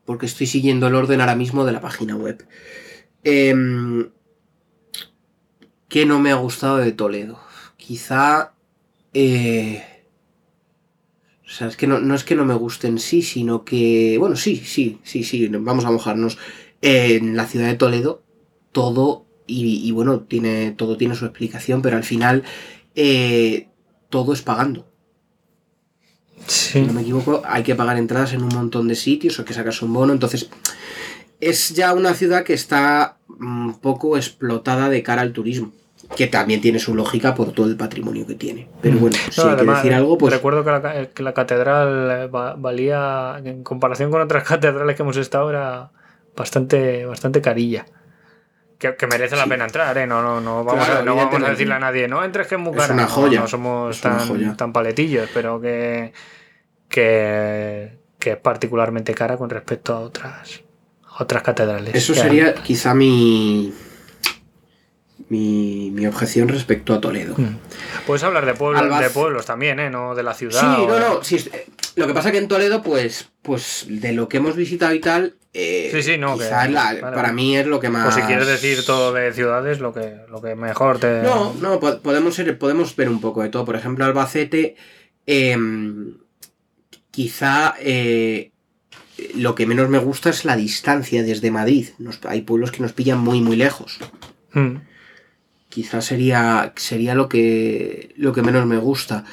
[0.07, 2.47] porque estoy siguiendo el orden ahora mismo de la página web.
[3.23, 3.53] Eh,
[5.89, 7.39] ¿Qué no me ha gustado de Toledo?
[7.75, 8.53] Quizá...
[9.13, 9.83] Eh,
[11.45, 14.35] o sea, es que no, es que no me guste en sí, sino que, bueno,
[14.35, 16.37] sí, sí, sí, sí, vamos a mojarnos.
[16.81, 18.21] En la ciudad de Toledo,
[18.71, 22.43] todo, y, bueno, tiene, todo tiene su explicación, pero al final
[22.95, 23.69] eh,
[24.09, 24.87] todo es pagando.
[26.45, 29.53] Si no me equivoco, hay que pagar entradas en un montón de sitios o que
[29.53, 30.49] sacas un bono, entonces
[31.39, 35.71] es ya una ciudad que está un poco explotada de cara al turismo
[36.15, 38.69] que también tiene su lógica por todo el patrimonio que tiene.
[38.81, 38.99] Pero mm.
[38.99, 40.33] bueno, si hay que decir algo, pues.
[40.33, 45.91] Recuerdo que la, catedral valía, en comparación con otras catedrales que hemos estado, era
[46.35, 47.85] bastante, bastante carilla.
[48.77, 50.05] Que, merece la pena entrar, ¿eh?
[50.05, 52.61] No, no, no vamos, a, no vamos a decirle a nadie, no entres que es
[52.61, 52.93] muy cara.
[52.93, 53.39] una joya.
[53.39, 56.13] No, somos tan, tan, paletillos, pero que,
[56.87, 60.61] que, que es particularmente cara con respecto a otras,
[61.17, 61.95] otras catedrales.
[61.95, 63.73] Eso sería quizá mi
[65.29, 67.35] mi, mi, objeción respecto a Toledo.
[67.37, 67.57] Mm.
[68.05, 69.89] Puedes hablar de, de pueblos también, ¿eh?
[69.89, 70.59] No de la ciudad.
[70.59, 71.23] Sí, no, no.
[71.97, 75.35] Lo que pasa que en Toledo, pues, pues de lo que hemos visitado y tal,
[75.53, 78.07] eh, sí, sí, no, para mí es lo que más.
[78.07, 81.21] O si quieres decir todo de ciudades, lo que, lo que mejor te.
[81.23, 83.65] No, no, podemos, ser, podemos ver un poco de todo.
[83.65, 84.75] Por ejemplo, Albacete,
[85.25, 86.17] em,
[87.11, 88.51] quizá eh,
[89.35, 91.89] lo que menos me gusta es la distancia desde Madrid.
[92.27, 93.99] hay pueblos que nos pillan muy, muy lejos.
[94.53, 94.77] Mm
[95.77, 99.25] quizás sería, sería lo, que, lo que menos me gusta.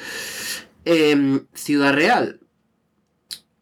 [0.85, 2.39] Em, Ciudad Real.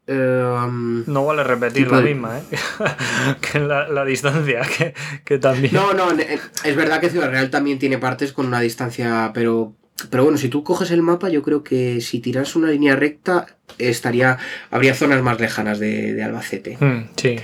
[0.05, 2.43] Em, no vale repetir la misma, ¿eh?
[3.41, 4.61] que la, distancia,
[5.25, 5.73] que, también.
[5.73, 9.75] No, no, es verdad que Ciudad Real también tiene partes con una distancia, pero
[10.09, 13.57] pero bueno, si tú coges el mapa, yo creo que si tiras una línea recta,
[13.77, 14.37] estaría.
[14.71, 16.77] habría zonas más lejanas de, Albacete.
[16.79, 17.37] Hmm, sí.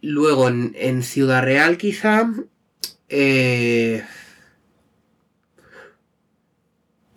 [0.00, 2.30] Luego, en, en, Ciudad Real, quizá.
[3.08, 4.02] Eh,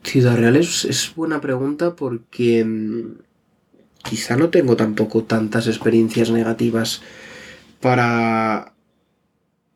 [0.04, 3.27] Ciudad Real es, buena pregunta porque mm,
[4.08, 7.02] quizá no tengo tampoco tantas experiencias negativas
[7.82, 8.74] para,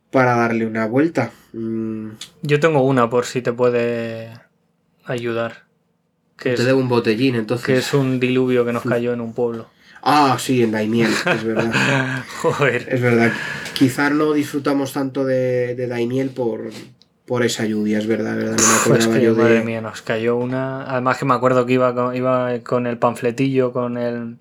[0.09, 1.31] para darle una vuelta.
[1.53, 2.11] Mm.
[2.41, 4.31] Yo tengo una por si te puede
[5.05, 5.65] ayudar.
[6.37, 7.65] Que te debo un botellín, entonces.
[7.65, 9.67] Que es un diluvio que nos cayó en un pueblo.
[10.01, 12.23] Ah, sí, en Daimiel, es verdad.
[12.41, 12.87] Joder.
[12.89, 13.31] Es verdad.
[13.73, 16.71] Quizá no disfrutamos tanto de, de Daimiel por,
[17.31, 18.57] por esa lluvia, es verdad, verdad.
[18.57, 20.83] No me pues madre mía, nos cayó una.
[20.83, 24.35] Además que me acuerdo que iba con, iba con el panfletillo, con el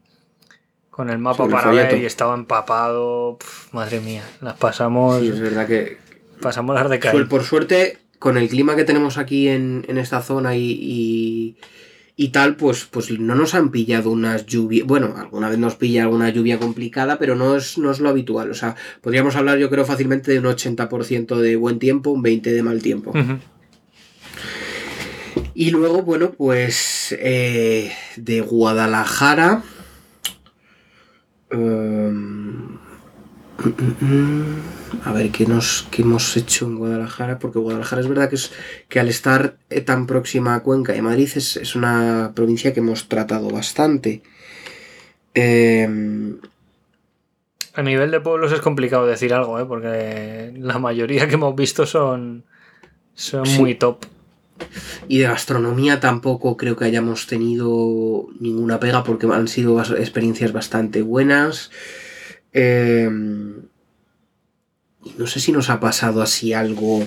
[0.91, 3.39] con el mapa para ver y estaba empapado.
[3.71, 5.21] madre mía, las pasamos.
[5.21, 5.99] Sí, es verdad que.
[6.43, 7.29] Pasamos las de caer.
[7.29, 11.57] Por suerte, con el clima que tenemos aquí en, en esta zona y y
[12.29, 14.87] tal, pues, pues no nos han pillado unas lluvias.
[14.87, 18.51] Bueno, alguna vez nos pilla alguna lluvia complicada, pero no es, no es lo habitual.
[18.51, 22.43] O sea, podríamos hablar, yo creo, fácilmente de un 80% de buen tiempo, un 20%
[22.43, 23.13] de mal tiempo.
[25.55, 29.63] Y luego, bueno, pues eh, de Guadalajara.
[31.51, 32.79] Em,
[35.05, 37.39] a ver, ¿qué, nos, hemos hecho en Guadalajara?
[37.39, 38.53] Porque Guadalajara es verdad que, es,
[38.89, 43.09] que al estar eh, tan próxima a Cuenca y Madrid es, una provincia que hemos
[43.09, 44.23] tratado bastante.
[45.35, 46.39] Em,
[47.75, 49.65] a nivel de pueblos es complicado decir algo, ¿eh?
[49.65, 52.45] porque la mayoría que hemos visto son,
[53.15, 54.07] son muy top.
[55.09, 61.03] Y de gastronomía tampoco creo que hayamos tenido ninguna pega porque han sido experiencias bastante
[61.03, 61.71] buenas.
[62.53, 63.63] Em,
[65.17, 67.07] no sé si nos ha pasado así algo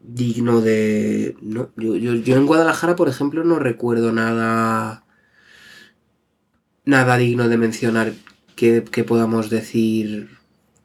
[0.00, 1.36] digno de...
[1.40, 5.04] No, yo, yo, yo en Guadalajara, por ejemplo, no recuerdo nada...
[6.84, 8.12] Nada digno de mencionar
[8.56, 10.30] que, que podamos decir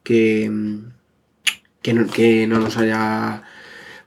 [0.02, 0.50] que,
[1.82, 3.42] que, no, que no nos haya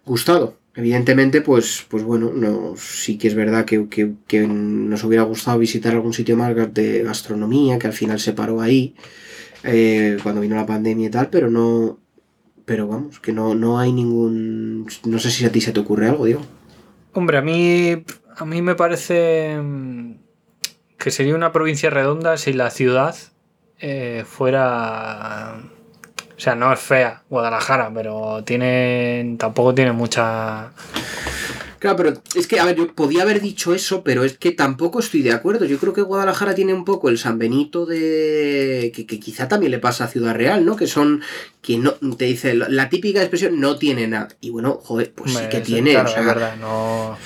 [0.05, 0.58] gustado.
[0.79, 5.93] Evidentemente, pues, pues bueno, no, sí que es verdad que, que, nos hubiera gustado visitar
[5.93, 8.95] algún sitio más de gastronomía, que al final se paró ahí,
[9.65, 11.99] eh, cuando vino la pandemia y tal, pero no,
[12.63, 14.87] pero vamos, que no, no hay ningún...
[15.03, 16.43] No sé si a ti se te ocurre algo, digo.
[17.11, 18.05] Hombre, a mí,
[18.37, 20.13] a mí me parece mm,
[20.97, 23.17] que sería una provincia redonda si la ciudad
[23.79, 25.61] eh, fuera...
[26.39, 30.71] O sea, no es fea Guadalajara, pero tiene tampoco tiene mucha
[31.79, 34.99] Claro, pero es que, a ver, yo podía haber dicho eso, pero es que tampoco
[34.99, 35.65] estoy de acuerdo.
[35.65, 38.93] Yo creo que Guadalajara tiene un poco el San Benito de.
[38.95, 40.77] que, que quizá también le pasa a Ciudad Real, ¿no?
[40.77, 41.21] Que son.
[41.61, 41.91] que no.
[42.17, 44.29] te dice la típica expresión no tiene nada.
[44.39, 45.91] Y bueno, joder, pues sí que tiene.
[45.91, 47.17] Claro, o sea, es verdad, no.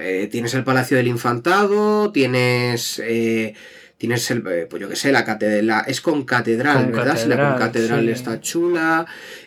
[0.00, 3.00] eh, tienes el Palacio del Infantado, tienes.
[3.04, 3.54] eh,
[3.98, 7.06] Tienes el, eh, pues yo qué sé, la catedral, es con catedral, Con ¿verdad?
[7.06, 8.10] la catedral, concatedral sí.
[8.12, 9.06] está chula.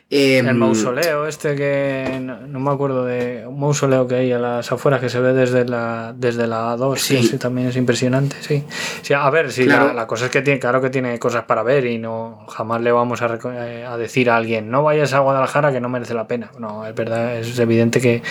[0.09, 4.39] Em, El mausoleo este que no, no me acuerdo de un mausoleo que hay a
[4.39, 7.37] las afueras que se ve desde la desde la 2 Sí.
[7.37, 8.65] también es impresionante sí,
[9.03, 9.87] Sí, a ver sí Claro.
[9.87, 12.81] la, la cosa es que tiene claro que tiene cosas para ver y no jamás
[12.81, 16.13] le vamos a, eh, a decir a alguien no vayas a Guadalajara que no merece
[16.13, 18.21] la pena no es verdad es evidente que,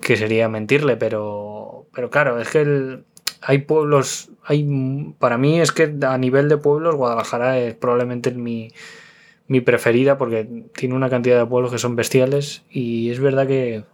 [0.00, 3.04] que sería mentirle pero pero claro es que el-
[3.42, 8.72] hay pueblos hay para mí es que a nivel de pueblos Guadalajara es probablemente mi
[9.48, 13.84] mi preferida porque tiene una cantidad de pueblos que son bestiales y es verdad que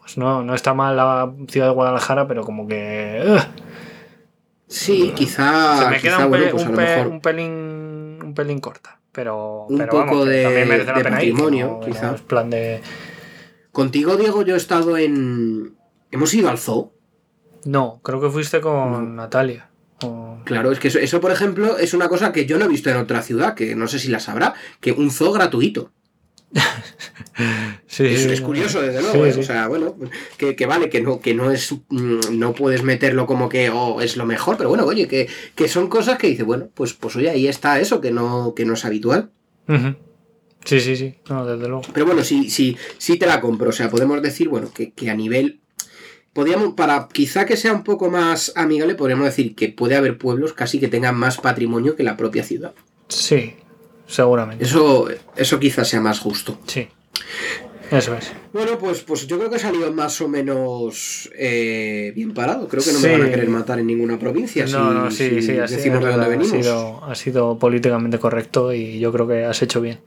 [0.00, 3.22] pues no, no está mal la ciudad de Guadalajara, pero como que
[4.66, 5.78] Sí, quizá.
[5.84, 7.20] se me queda un, bueno, pues un mejor.
[7.20, 11.22] pelín un pelín corta, pero, Un pero poco vamos, de- también merece la de pena
[11.22, 12.08] ir, que patrimonio, quizá.
[12.08, 12.80] no es plan de
[13.72, 15.74] Contigo, Diego, yo he estado en.
[16.12, 16.92] Hemos ido al zoo.
[17.64, 19.70] No, creo que fuiste con Natalia.
[20.02, 22.68] o- Claro, es que eso, eso, por ejemplo, es una cosa que yo no he
[22.68, 25.92] visto en otra ciudad, que no sé si la sabrá, que un zoo gratuito.
[27.86, 29.24] Sí, Es, curioso, desde luego.
[29.26, 29.32] ¿eh?
[29.32, 29.40] sí.
[29.40, 29.96] O sea, bueno,
[30.36, 31.72] que, que vale, que no, que no es.
[31.88, 35.68] mm, No puedes meterlo como que oh, es lo mejor, pero bueno, oye, que, que
[35.68, 38.74] son cosas que dice, bueno, pues, pues oye, ahí está eso, que no, que no
[38.74, 39.30] es habitual.
[40.64, 41.82] Sí, sí, sí, no, desde luego.
[41.92, 43.68] Pero bueno, sí, sí, sí te la compro.
[43.70, 45.60] O sea, podemos decir, bueno, que, que a nivel.
[46.34, 50.52] Podríamos, para quizá que sea un poco más amigable, podríamos decir que puede haber pueblos
[50.52, 52.72] casi que tengan más patrimonio que la propia ciudad.
[53.08, 53.54] Sí,
[54.06, 54.64] seguramente.
[54.64, 55.06] Eso,
[55.36, 56.58] eso quizás sea más justo.
[56.66, 56.88] Sí.
[57.90, 58.32] Eso es.
[58.52, 62.66] Bueno, pues, pues yo creo que ha salido más o menos eh, bien parado.
[62.66, 63.06] Creo que no Sí.
[63.06, 64.64] me van a querer matar en ninguna provincia.
[64.64, 66.48] No, si, no, sí, si sí, decimos de dónde verdad, ha venimos.
[66.50, 69.98] sido, ha sido políticamente correcto y yo creo que has hecho bien.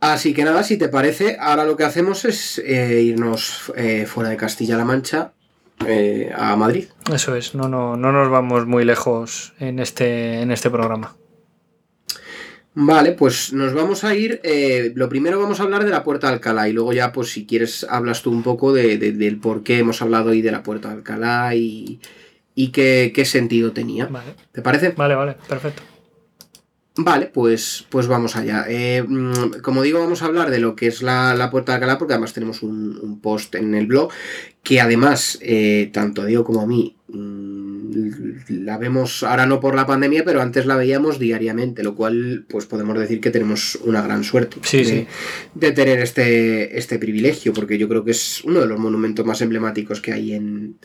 [0.00, 4.28] Así que nada, si te parece, ahora lo que hacemos es eh, irnos eh, fuera
[4.30, 5.32] de Castilla-La Mancha
[5.86, 6.86] eh, a Madrid.
[7.12, 11.16] Eso es, no, no, no nos vamos muy lejos en este, en este programa.
[12.74, 14.40] Vale, pues nos vamos a ir.
[14.42, 17.30] eh, lo primero vamos a hablar de la Puerta de Alcalá y luego ya, pues
[17.30, 20.50] si quieres, hablas tú un poco de, de- del por qué hemos hablado hoy de
[20.50, 22.00] la Puerta de Alcalá y,
[22.56, 24.06] y qué, qué sentido tenía.
[24.06, 24.90] Vale, ¿Te parece?
[24.90, 25.82] vale, vale, perfecto.
[26.96, 28.66] Vale, pues, pues vamos allá.
[28.68, 31.76] Eh, mm, como digo, vamos a hablar de lo que es la, la Puerta de
[31.76, 34.12] Alcalá, porque además tenemos un, un post en el blog,
[34.62, 37.84] que además, eh, tanto a Diego como a mí, mm,
[38.64, 42.66] la vemos ahora no por la pandemia, pero antes la veíamos diariamente, lo cual, pues
[42.66, 45.06] podemos decir que tenemos una gran suerte Sí, de, sí.
[45.54, 49.40] de tener este, este privilegio, porque yo creo que es uno de los monumentos más
[49.40, 50.76] emblemáticos que hay en,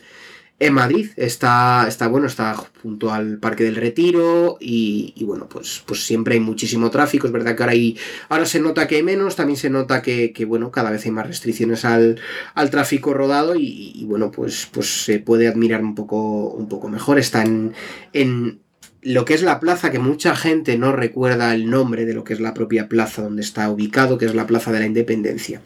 [0.60, 1.10] en Madrid.
[1.16, 6.40] Está, está bueno, está junto al Parque del Retiro y, bueno, pues, pues siempre hay
[6.40, 7.26] muchísimo tráfico.
[7.26, 7.98] Es verdad que ahora, hay,
[8.28, 11.10] ahora se nota que hay menos, también se nota que, que, bueno, cada vez hay
[11.10, 12.20] más restricciones al,
[12.54, 17.18] al tráfico rodado y, bueno, pues, pues se puede admirar un poco, un poco mejor.
[17.18, 17.72] Está en,
[18.12, 18.60] en
[19.00, 22.34] lo que es la plaza, que mucha gente no recuerda el nombre de lo que
[22.34, 25.62] es la propia plaza donde está ubicado, que es la Plaza de la Independencia.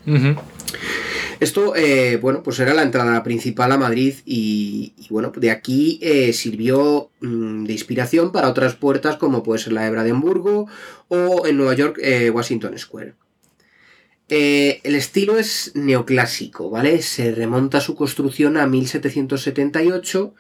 [1.41, 6.33] Esto, eh, bueno, pues era la entrada principal a Madrid y, bueno, de aquí eh,
[6.33, 10.69] sirvió mm, de inspiración para otras puertas como puede ser la de Brandenburgo
[11.09, 13.15] o en Nueva York eh, Washington Square.
[14.27, 17.03] El estilo es neoclásico, ¿vale?
[17.03, 20.35] Se remonta su construcción a 1778,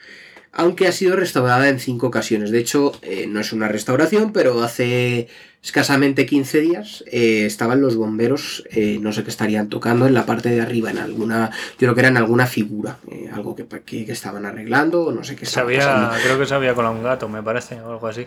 [0.53, 2.51] aunque ha sido restaurada en cinco ocasiones.
[2.51, 2.93] De hecho,
[3.29, 5.29] no es una restauración, pero hace
[5.65, 10.27] escasamente 15 días eh, estaban los bomberos, eh, no sé qué estarían tocando en la
[10.27, 13.67] parte de arriba, en alguna, yo creo que era en alguna figura, eh, algo que,
[13.67, 16.11] que, que, estaban arreglando, o no sé qué pasando.
[16.23, 18.27] creo que se había colado un gato, me parece, o algo así.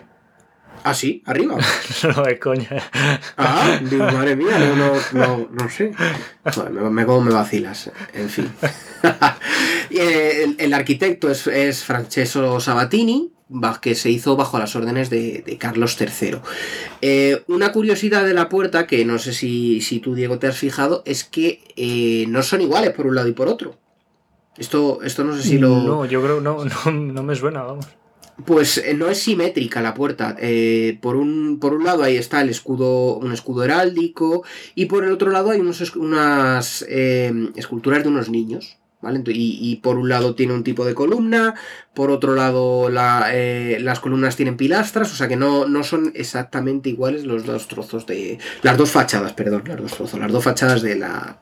[0.84, 1.56] Ah, sí, arriba.
[2.16, 2.68] no es coña.
[3.36, 5.92] Ah, digo, madre mía, no, no, no, no sé.
[6.90, 8.50] Me, como me vacilas, en fin.
[9.90, 15.08] Eh, el, el arquitecto es, es Francesco Sabatini, ba- que se hizo bajo las órdenes
[15.08, 16.36] de, de Carlos III.
[17.00, 20.58] Eh, una curiosidad de la puerta, que no sé si, si tú, Diego, te has
[20.58, 23.78] fijado, es que eh, no son iguales por un lado y por otro.
[24.58, 25.68] Esto, esto no sé si lo...
[25.80, 27.86] No, yo creo no, no, no me suena, vamos.
[28.44, 30.36] Pues eh, no es simétrica la puerta.
[30.38, 35.04] Eh, por, un, por un lado ahí está el escudo, un escudo heráldico y por
[35.04, 38.78] el otro lado hay unos, unas eh, esculturas de unos niños.
[39.00, 39.22] ¿vale?
[39.26, 41.54] Y, y por un lado tiene un tipo de columna,
[41.94, 43.30] por otro lado la,
[43.78, 48.06] las columnas tienen pilastras, o sea que no, no son exactamente iguales los dos trozos
[48.06, 48.38] de...
[48.62, 51.38] Las dos fachadas, perdón, las dos trozos, las dos fachadas de la,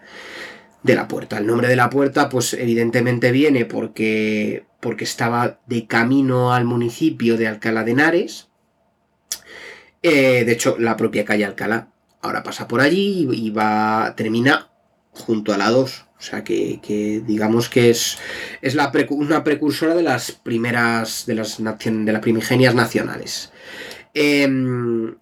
[0.87, 1.39] de la puerta.
[1.39, 7.37] El nombre de la puerta, pues evidentemente viene porque, porque estaba de camino al municipio
[7.37, 8.49] de Alcalá de Henares.
[10.03, 11.89] Eh, de hecho, la propia calle Alcalá
[12.23, 14.71] ahora pasa por allí y, va, termina
[15.11, 16.05] junto a la 2.
[16.19, 16.81] O sea que,
[17.27, 18.19] digamos que es,
[18.63, 23.53] es la una precursora de las primeras, de las, de las primigenias nacionales.
[24.15, 25.15] Em,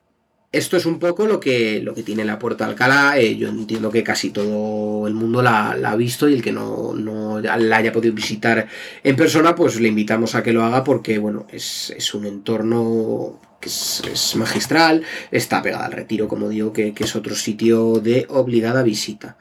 [0.55, 3.18] esto es un poco lo que, lo que tiene la Puerta de Alcalá.
[3.18, 6.94] eh, yo entiendo que casi todo el mundo la, ha visto y el que no,
[6.94, 8.66] no la haya podido visitar
[9.02, 13.40] en persona, pues le invitamos a que lo haga porque, bueno, es, es un entorno
[13.61, 18.00] que es, es magistral, está pegada al retiro, como digo, que, que es otro sitio
[18.00, 19.36] de obligada visita.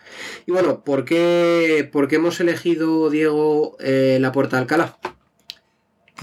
[0.48, 4.98] Y bueno, ¿por qué, por qué hemos elegido, Diego, eh, la Puerta de Alcalá?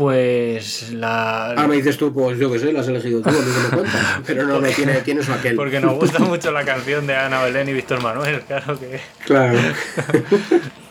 [0.01, 1.49] Pues la.
[1.51, 3.61] Ahora me dices tú, pues yo que sé, la has elegido tú, a mí que
[3.71, 4.21] me cuentas.
[4.27, 5.55] Pero no, no, tiene, tiene su aquel.
[5.57, 8.99] Porque nos gusta mucho la canción de Ana Belén y Víctor Manuel, claro que.
[9.27, 9.59] Claro.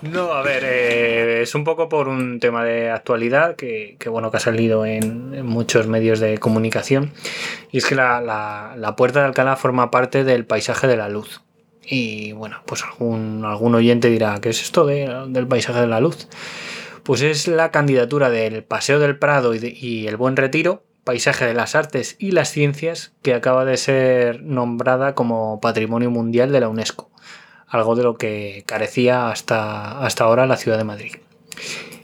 [0.02, 4.32] No, a ver, eh, es un poco por un tema de actualidad que, que, bueno,
[4.32, 7.12] que ha salido en, en muchos medios de comunicación.
[7.72, 11.10] Y es que la, la- la Puerta de Alcalá forma parte del paisaje de la
[11.10, 11.42] luz.
[11.84, 16.00] Y bueno, pues algún, algún oyente dirá, ¿qué es esto de- del paisaje de la
[16.00, 16.30] luz?
[17.10, 21.74] Pues es la candidatura del Paseo del Prado y, el Buen Retiro, paisaje de las
[21.74, 27.10] artes y las ciencias, que acaba de ser nombrada como Patrimonio Mundial de la UNESCO
[27.68, 31.16] algo de lo que carecía hasta, hasta ahora la ciudad de Madrid.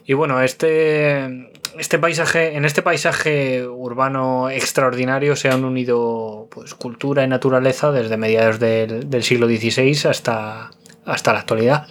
[0.07, 7.23] Y bueno, este, este paisaje, en este paisaje urbano extraordinario se han unido pues, cultura
[7.23, 10.71] y naturaleza desde mediados del, del siglo XVI hasta,
[11.05, 11.87] hasta la actualidad.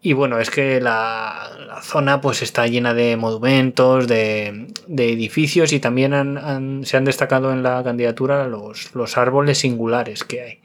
[0.00, 5.72] Y bueno, es que la, la zona pues está llena de monumentos, de, de edificios
[5.72, 10.40] y también han- han- se han destacado en la candidatura los, los árboles singulares que
[10.42, 10.60] hay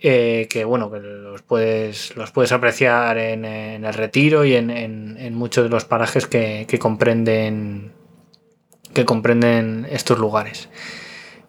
[0.00, 4.70] eh, que bueno, que los puedes, los puedes apreciar en, en el retiro y en,
[4.70, 7.92] en- en muchos de los parajes que, que comprenden
[8.94, 10.68] que comprenden estos lugares.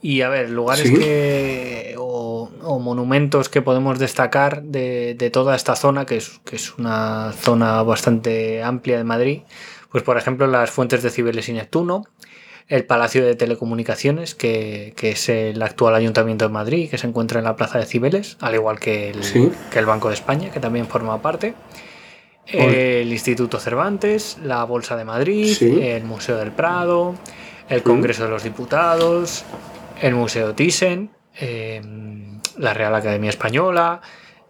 [0.02, 0.96] Y a ver, lugares Sí.
[0.98, 1.96] que.
[1.98, 2.29] O,
[2.64, 7.34] o monumentos que podemos destacar de, de toda esta zona, que es, que es una
[7.34, 9.42] zona bastante amplia de Madrid.
[9.92, 12.06] Pues por ejemplo, las fuentes de Cibeles y Neptuno,
[12.68, 17.40] el Palacio de Telecomunicaciones, que, que es el actual Ayuntamiento de Madrid, que se encuentra
[17.40, 19.52] en la Plaza de Cibeles, al igual que el, Sí.
[19.72, 21.56] que el Banco de España, que también forma parte.
[22.46, 25.80] El Instituto Cervantes, la Bolsa de Madrid, Sí.
[25.82, 27.16] el Museo del Prado,
[27.70, 29.44] el Congreso de los Diputados,
[30.02, 31.80] el Museo Thyssen, eh,
[32.60, 34.01] la Real Academia Española,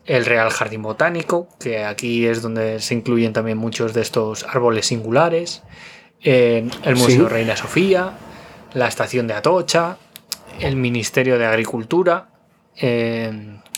[0.06, 4.88] el Real Jardín Botánico, que aquí es donde se incluyen también muchos de estos árboles
[4.88, 5.64] singulares,
[6.24, 7.34] eh, el Museo Sí.
[7.34, 8.14] Reina Sofía,
[8.74, 9.98] la Estación de Atocha,
[10.60, 12.30] el Ministerio de Agricultura,
[12.76, 13.32] eh,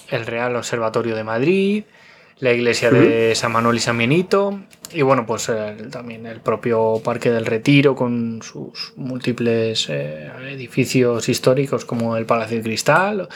[0.10, 1.84] el Real Observatorio de Madrid,
[2.40, 4.62] la iglesia de San Manuel y San Benito,
[4.92, 11.30] y bueno, pues el- también el propio Parque del Retiro con sus múltiples eh, edificios
[11.30, 13.30] históricos como el Palacio de Cristal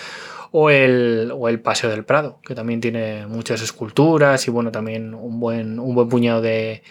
[0.57, 5.13] o el, o el Paseo del Prado, que también tiene muchas esculturas y bueno, también
[5.13, 6.81] un buen, un buen puñado de,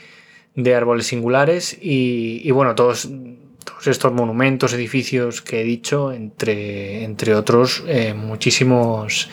[0.55, 3.09] de árboles singulares y, y bueno, todos,
[3.65, 9.31] todos estos monumentos, edificios que he dicho, entre, entre otros, eh, muchísimos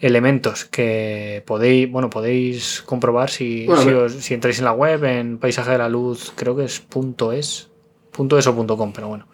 [0.00, 5.02] elementos que podéis, bueno, podéis comprobar si, Bueno, si, os- si entráis en la web,
[5.04, 7.70] en Paisaje de la Luz, creo que es punto .es,
[8.12, 9.26] punto .es o punto .com, pero bueno,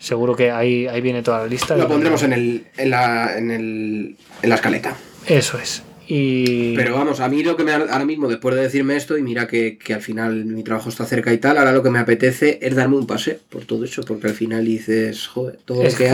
[0.00, 1.76] seguro que ahí, ahí viene toda la lista.
[1.76, 4.96] Lo pondremos en, el, en, la, en, el, en la escaleta.
[5.26, 5.84] Eso es.
[6.12, 6.74] Y...
[6.74, 9.46] Pero vamos, a mí lo que me ahora mismo, después de decirme esto, y mira
[9.46, 12.58] que, que al final mi trabajo está cerca y tal, ahora lo que me apetece
[12.60, 15.98] es darme un pase por todo eso, porque al final dices, joder, todo Es lo
[15.98, 16.10] que, que-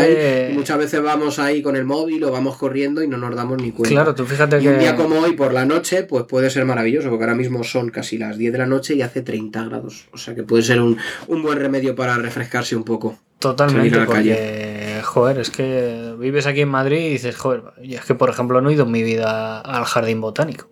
[0.49, 0.55] hay.
[0.55, 3.71] muchas veces vamos ahí con el móvil o vamos corriendo y no nos damos ni
[3.73, 3.89] cuenta.
[3.95, 4.69] Claro, tú fíjate Y que...
[4.69, 7.89] un día como hoy por la noche, pues puede ser maravilloso, porque ahora mismo son
[7.89, 10.09] casi las 10 de la noche y hace 30 grados.
[10.13, 13.19] O sea que puede ser un, un buen remedio para refrescarse un poco.
[13.39, 17.63] Totalmente, salir a la porque joder, es que vives aquí en Madrid y dices, joder,
[17.83, 20.69] y es que por ejemplo no he ido en mi vida al jardín botánico.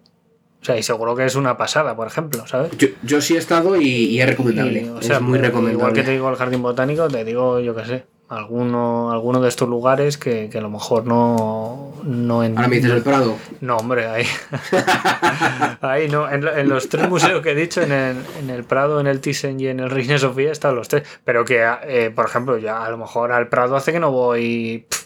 [0.61, 2.77] O sea, y seguro que es una pasada, por ejemplo, ¿sabes?
[2.77, 4.83] Yo, yo sí he estado y, y es recomendable.
[4.83, 5.79] Y, o sea, es muy pero recomendable.
[5.79, 9.49] Igual que te digo el jardín botánico, te digo, yo qué sé, alguno, alguno de
[9.49, 13.37] estos lugares que, que a lo mejor no, no en, Ahora me dices el Prado.
[13.61, 14.25] No, hombre, ahí.
[15.81, 16.31] ahí no.
[16.31, 19.07] En, lo- en los tres museos que he dicho, en el, en el Prado, en
[19.07, 21.05] el Thyssen y en el Reina Sofía, están los tres.
[21.25, 24.87] Pero que, eh, por ejemplo, ya a lo mejor al Prado hace que no voy.
[24.89, 25.04] pff,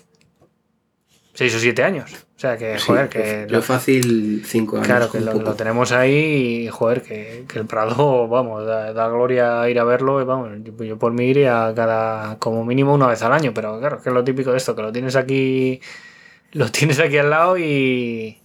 [1.38, 2.26] seis o siete años.
[2.36, 3.46] O sea que, Sí, joder, que.
[3.48, 4.88] yo fácil cinco años.
[4.88, 9.06] Claro, que lo, lo tenemos ahí y, joder, que, que el Prado, vamos, da, da
[9.06, 13.06] gloria ir a verlo y, vamos, yo, yo por mí iría cada, como mínimo una
[13.06, 15.80] vez al año, pero claro, que es lo típico de esto, que lo tienes aquí,
[16.50, 18.38] lo tienes aquí al lado y,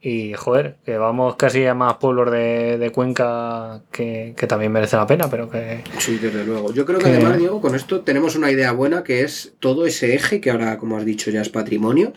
[0.00, 4.96] y joder, que vamos casi a más pueblos de, de Cuenca que, que también merece
[4.96, 5.82] la pena, pero que...
[5.98, 6.72] Sí, desde luego.
[6.72, 9.86] Yo creo que Que- además, Diego, con esto tenemos una idea buena que es todo
[9.86, 12.12] ese eje que ahora, como has dicho, ya es patrimonio.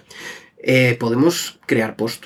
[0.62, 2.26] eh, podemos crear post.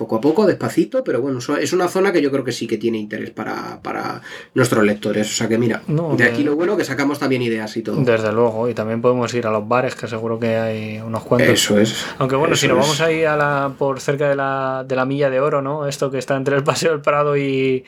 [0.00, 2.78] Poco a poco, despacito, pero bueno, es una zona que yo creo que sí que
[2.78, 4.22] tiene interés para, para
[4.54, 5.30] nuestros lectores.
[5.30, 7.96] O sea que mira, No, de aquí lo bueno que sacamos también ideas y todo.
[8.00, 11.50] Desde luego, y también podemos ir a los bares, que seguro que hay unos cuantos.
[11.50, 12.06] Eso es.
[12.18, 12.82] Aunque bueno, si nos es.
[12.82, 15.86] vamos ahí a la, por cerca de la, de la milla de oro, ¿no?
[15.86, 17.84] Esto que está entre el Paseo del Prado y,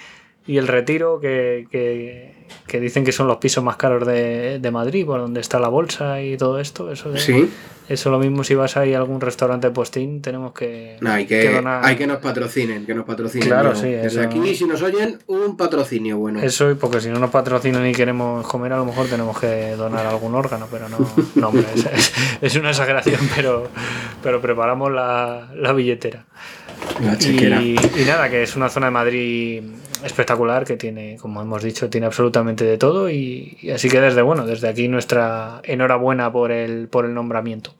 [0.47, 2.35] y el Retiro, que, que,
[2.67, 5.69] que dicen que son los pisos más caros de, de Madrid, por donde está la
[5.69, 6.93] bolsa y todo esto.
[6.93, 7.49] Eso, de- Sí,
[7.93, 11.51] eso lo mismo si vas ahí a algún restaurante postín, tenemos que, no, hay, que,
[11.53, 13.47] donar- hay que nos patrocinen, que nos patrocinen.
[13.49, 16.40] Claro, sí, Desde eso- aquí, si nos oyen, un patrocinio bueno.
[16.43, 19.74] Eso, y porque si no nos patrocinan y queremos comer, a lo mejor tenemos que
[19.76, 20.99] donar algún órgano, pero no,
[21.34, 23.68] no hombre, es, es- es una exageración, pero,
[24.22, 26.24] pero preparamos la, la billetera.
[27.03, 27.16] La.
[27.62, 29.62] Y, y nada, que es una zona de Madrid
[30.05, 34.20] espectacular que tiene, como hemos dicho, tiene absolutamente de todo y, y así que desde
[34.22, 37.72] bueno, desde aquí nuestra enhorabuena por el por el nombramiento.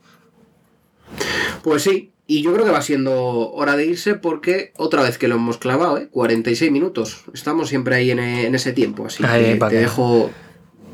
[1.63, 5.29] Pues sí, y yo creo que va siendo hora de irse porque otra vez que
[5.29, 6.09] lo hemos clavado, ¿eh?
[6.11, 7.25] 46 minutos.
[7.35, 10.31] Estamos siempre ahí en, en ese tiempo, así Ahí, que te que- dejo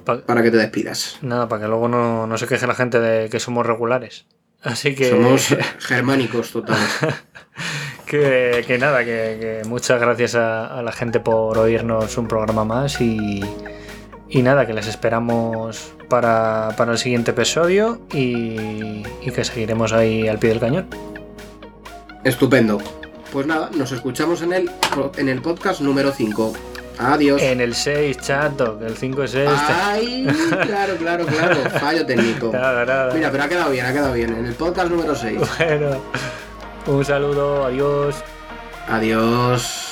[0.05, 1.19] Pa- para que te despidas.
[1.23, 4.27] nada, para que luego no, no se queje la gente de que somos regulares.
[4.63, 6.89] Así que, Somos germánicos totales.
[8.07, 12.65] que, que nada, que, que muchas gracias a, a la gente por oírnos un programa
[12.65, 13.41] más y,
[14.29, 20.29] y nada, que les esperamos para, para el siguiente episodio y, y que seguiremos ahí
[20.29, 20.87] al pie del cañón.
[22.25, 22.79] Estupendo.
[23.33, 24.71] Pues nada, nos escuchamos en el,
[25.17, 26.53] en el podcast número 5.
[26.99, 27.41] Adiós.
[27.41, 29.49] En el 6, chato, que el 5 es este.
[29.49, 30.27] Ay,
[30.67, 31.57] claro, claro, claro.
[31.81, 32.51] Fallo técnico.
[32.53, 33.15] Nada, nada.
[33.15, 34.35] Mira, pero ha quedado bien, ha quedado bien.
[34.35, 35.39] En el podcast número 6.
[35.59, 36.03] Bueno,
[36.87, 38.17] un saludo, adiós.
[38.89, 39.88] Adiós.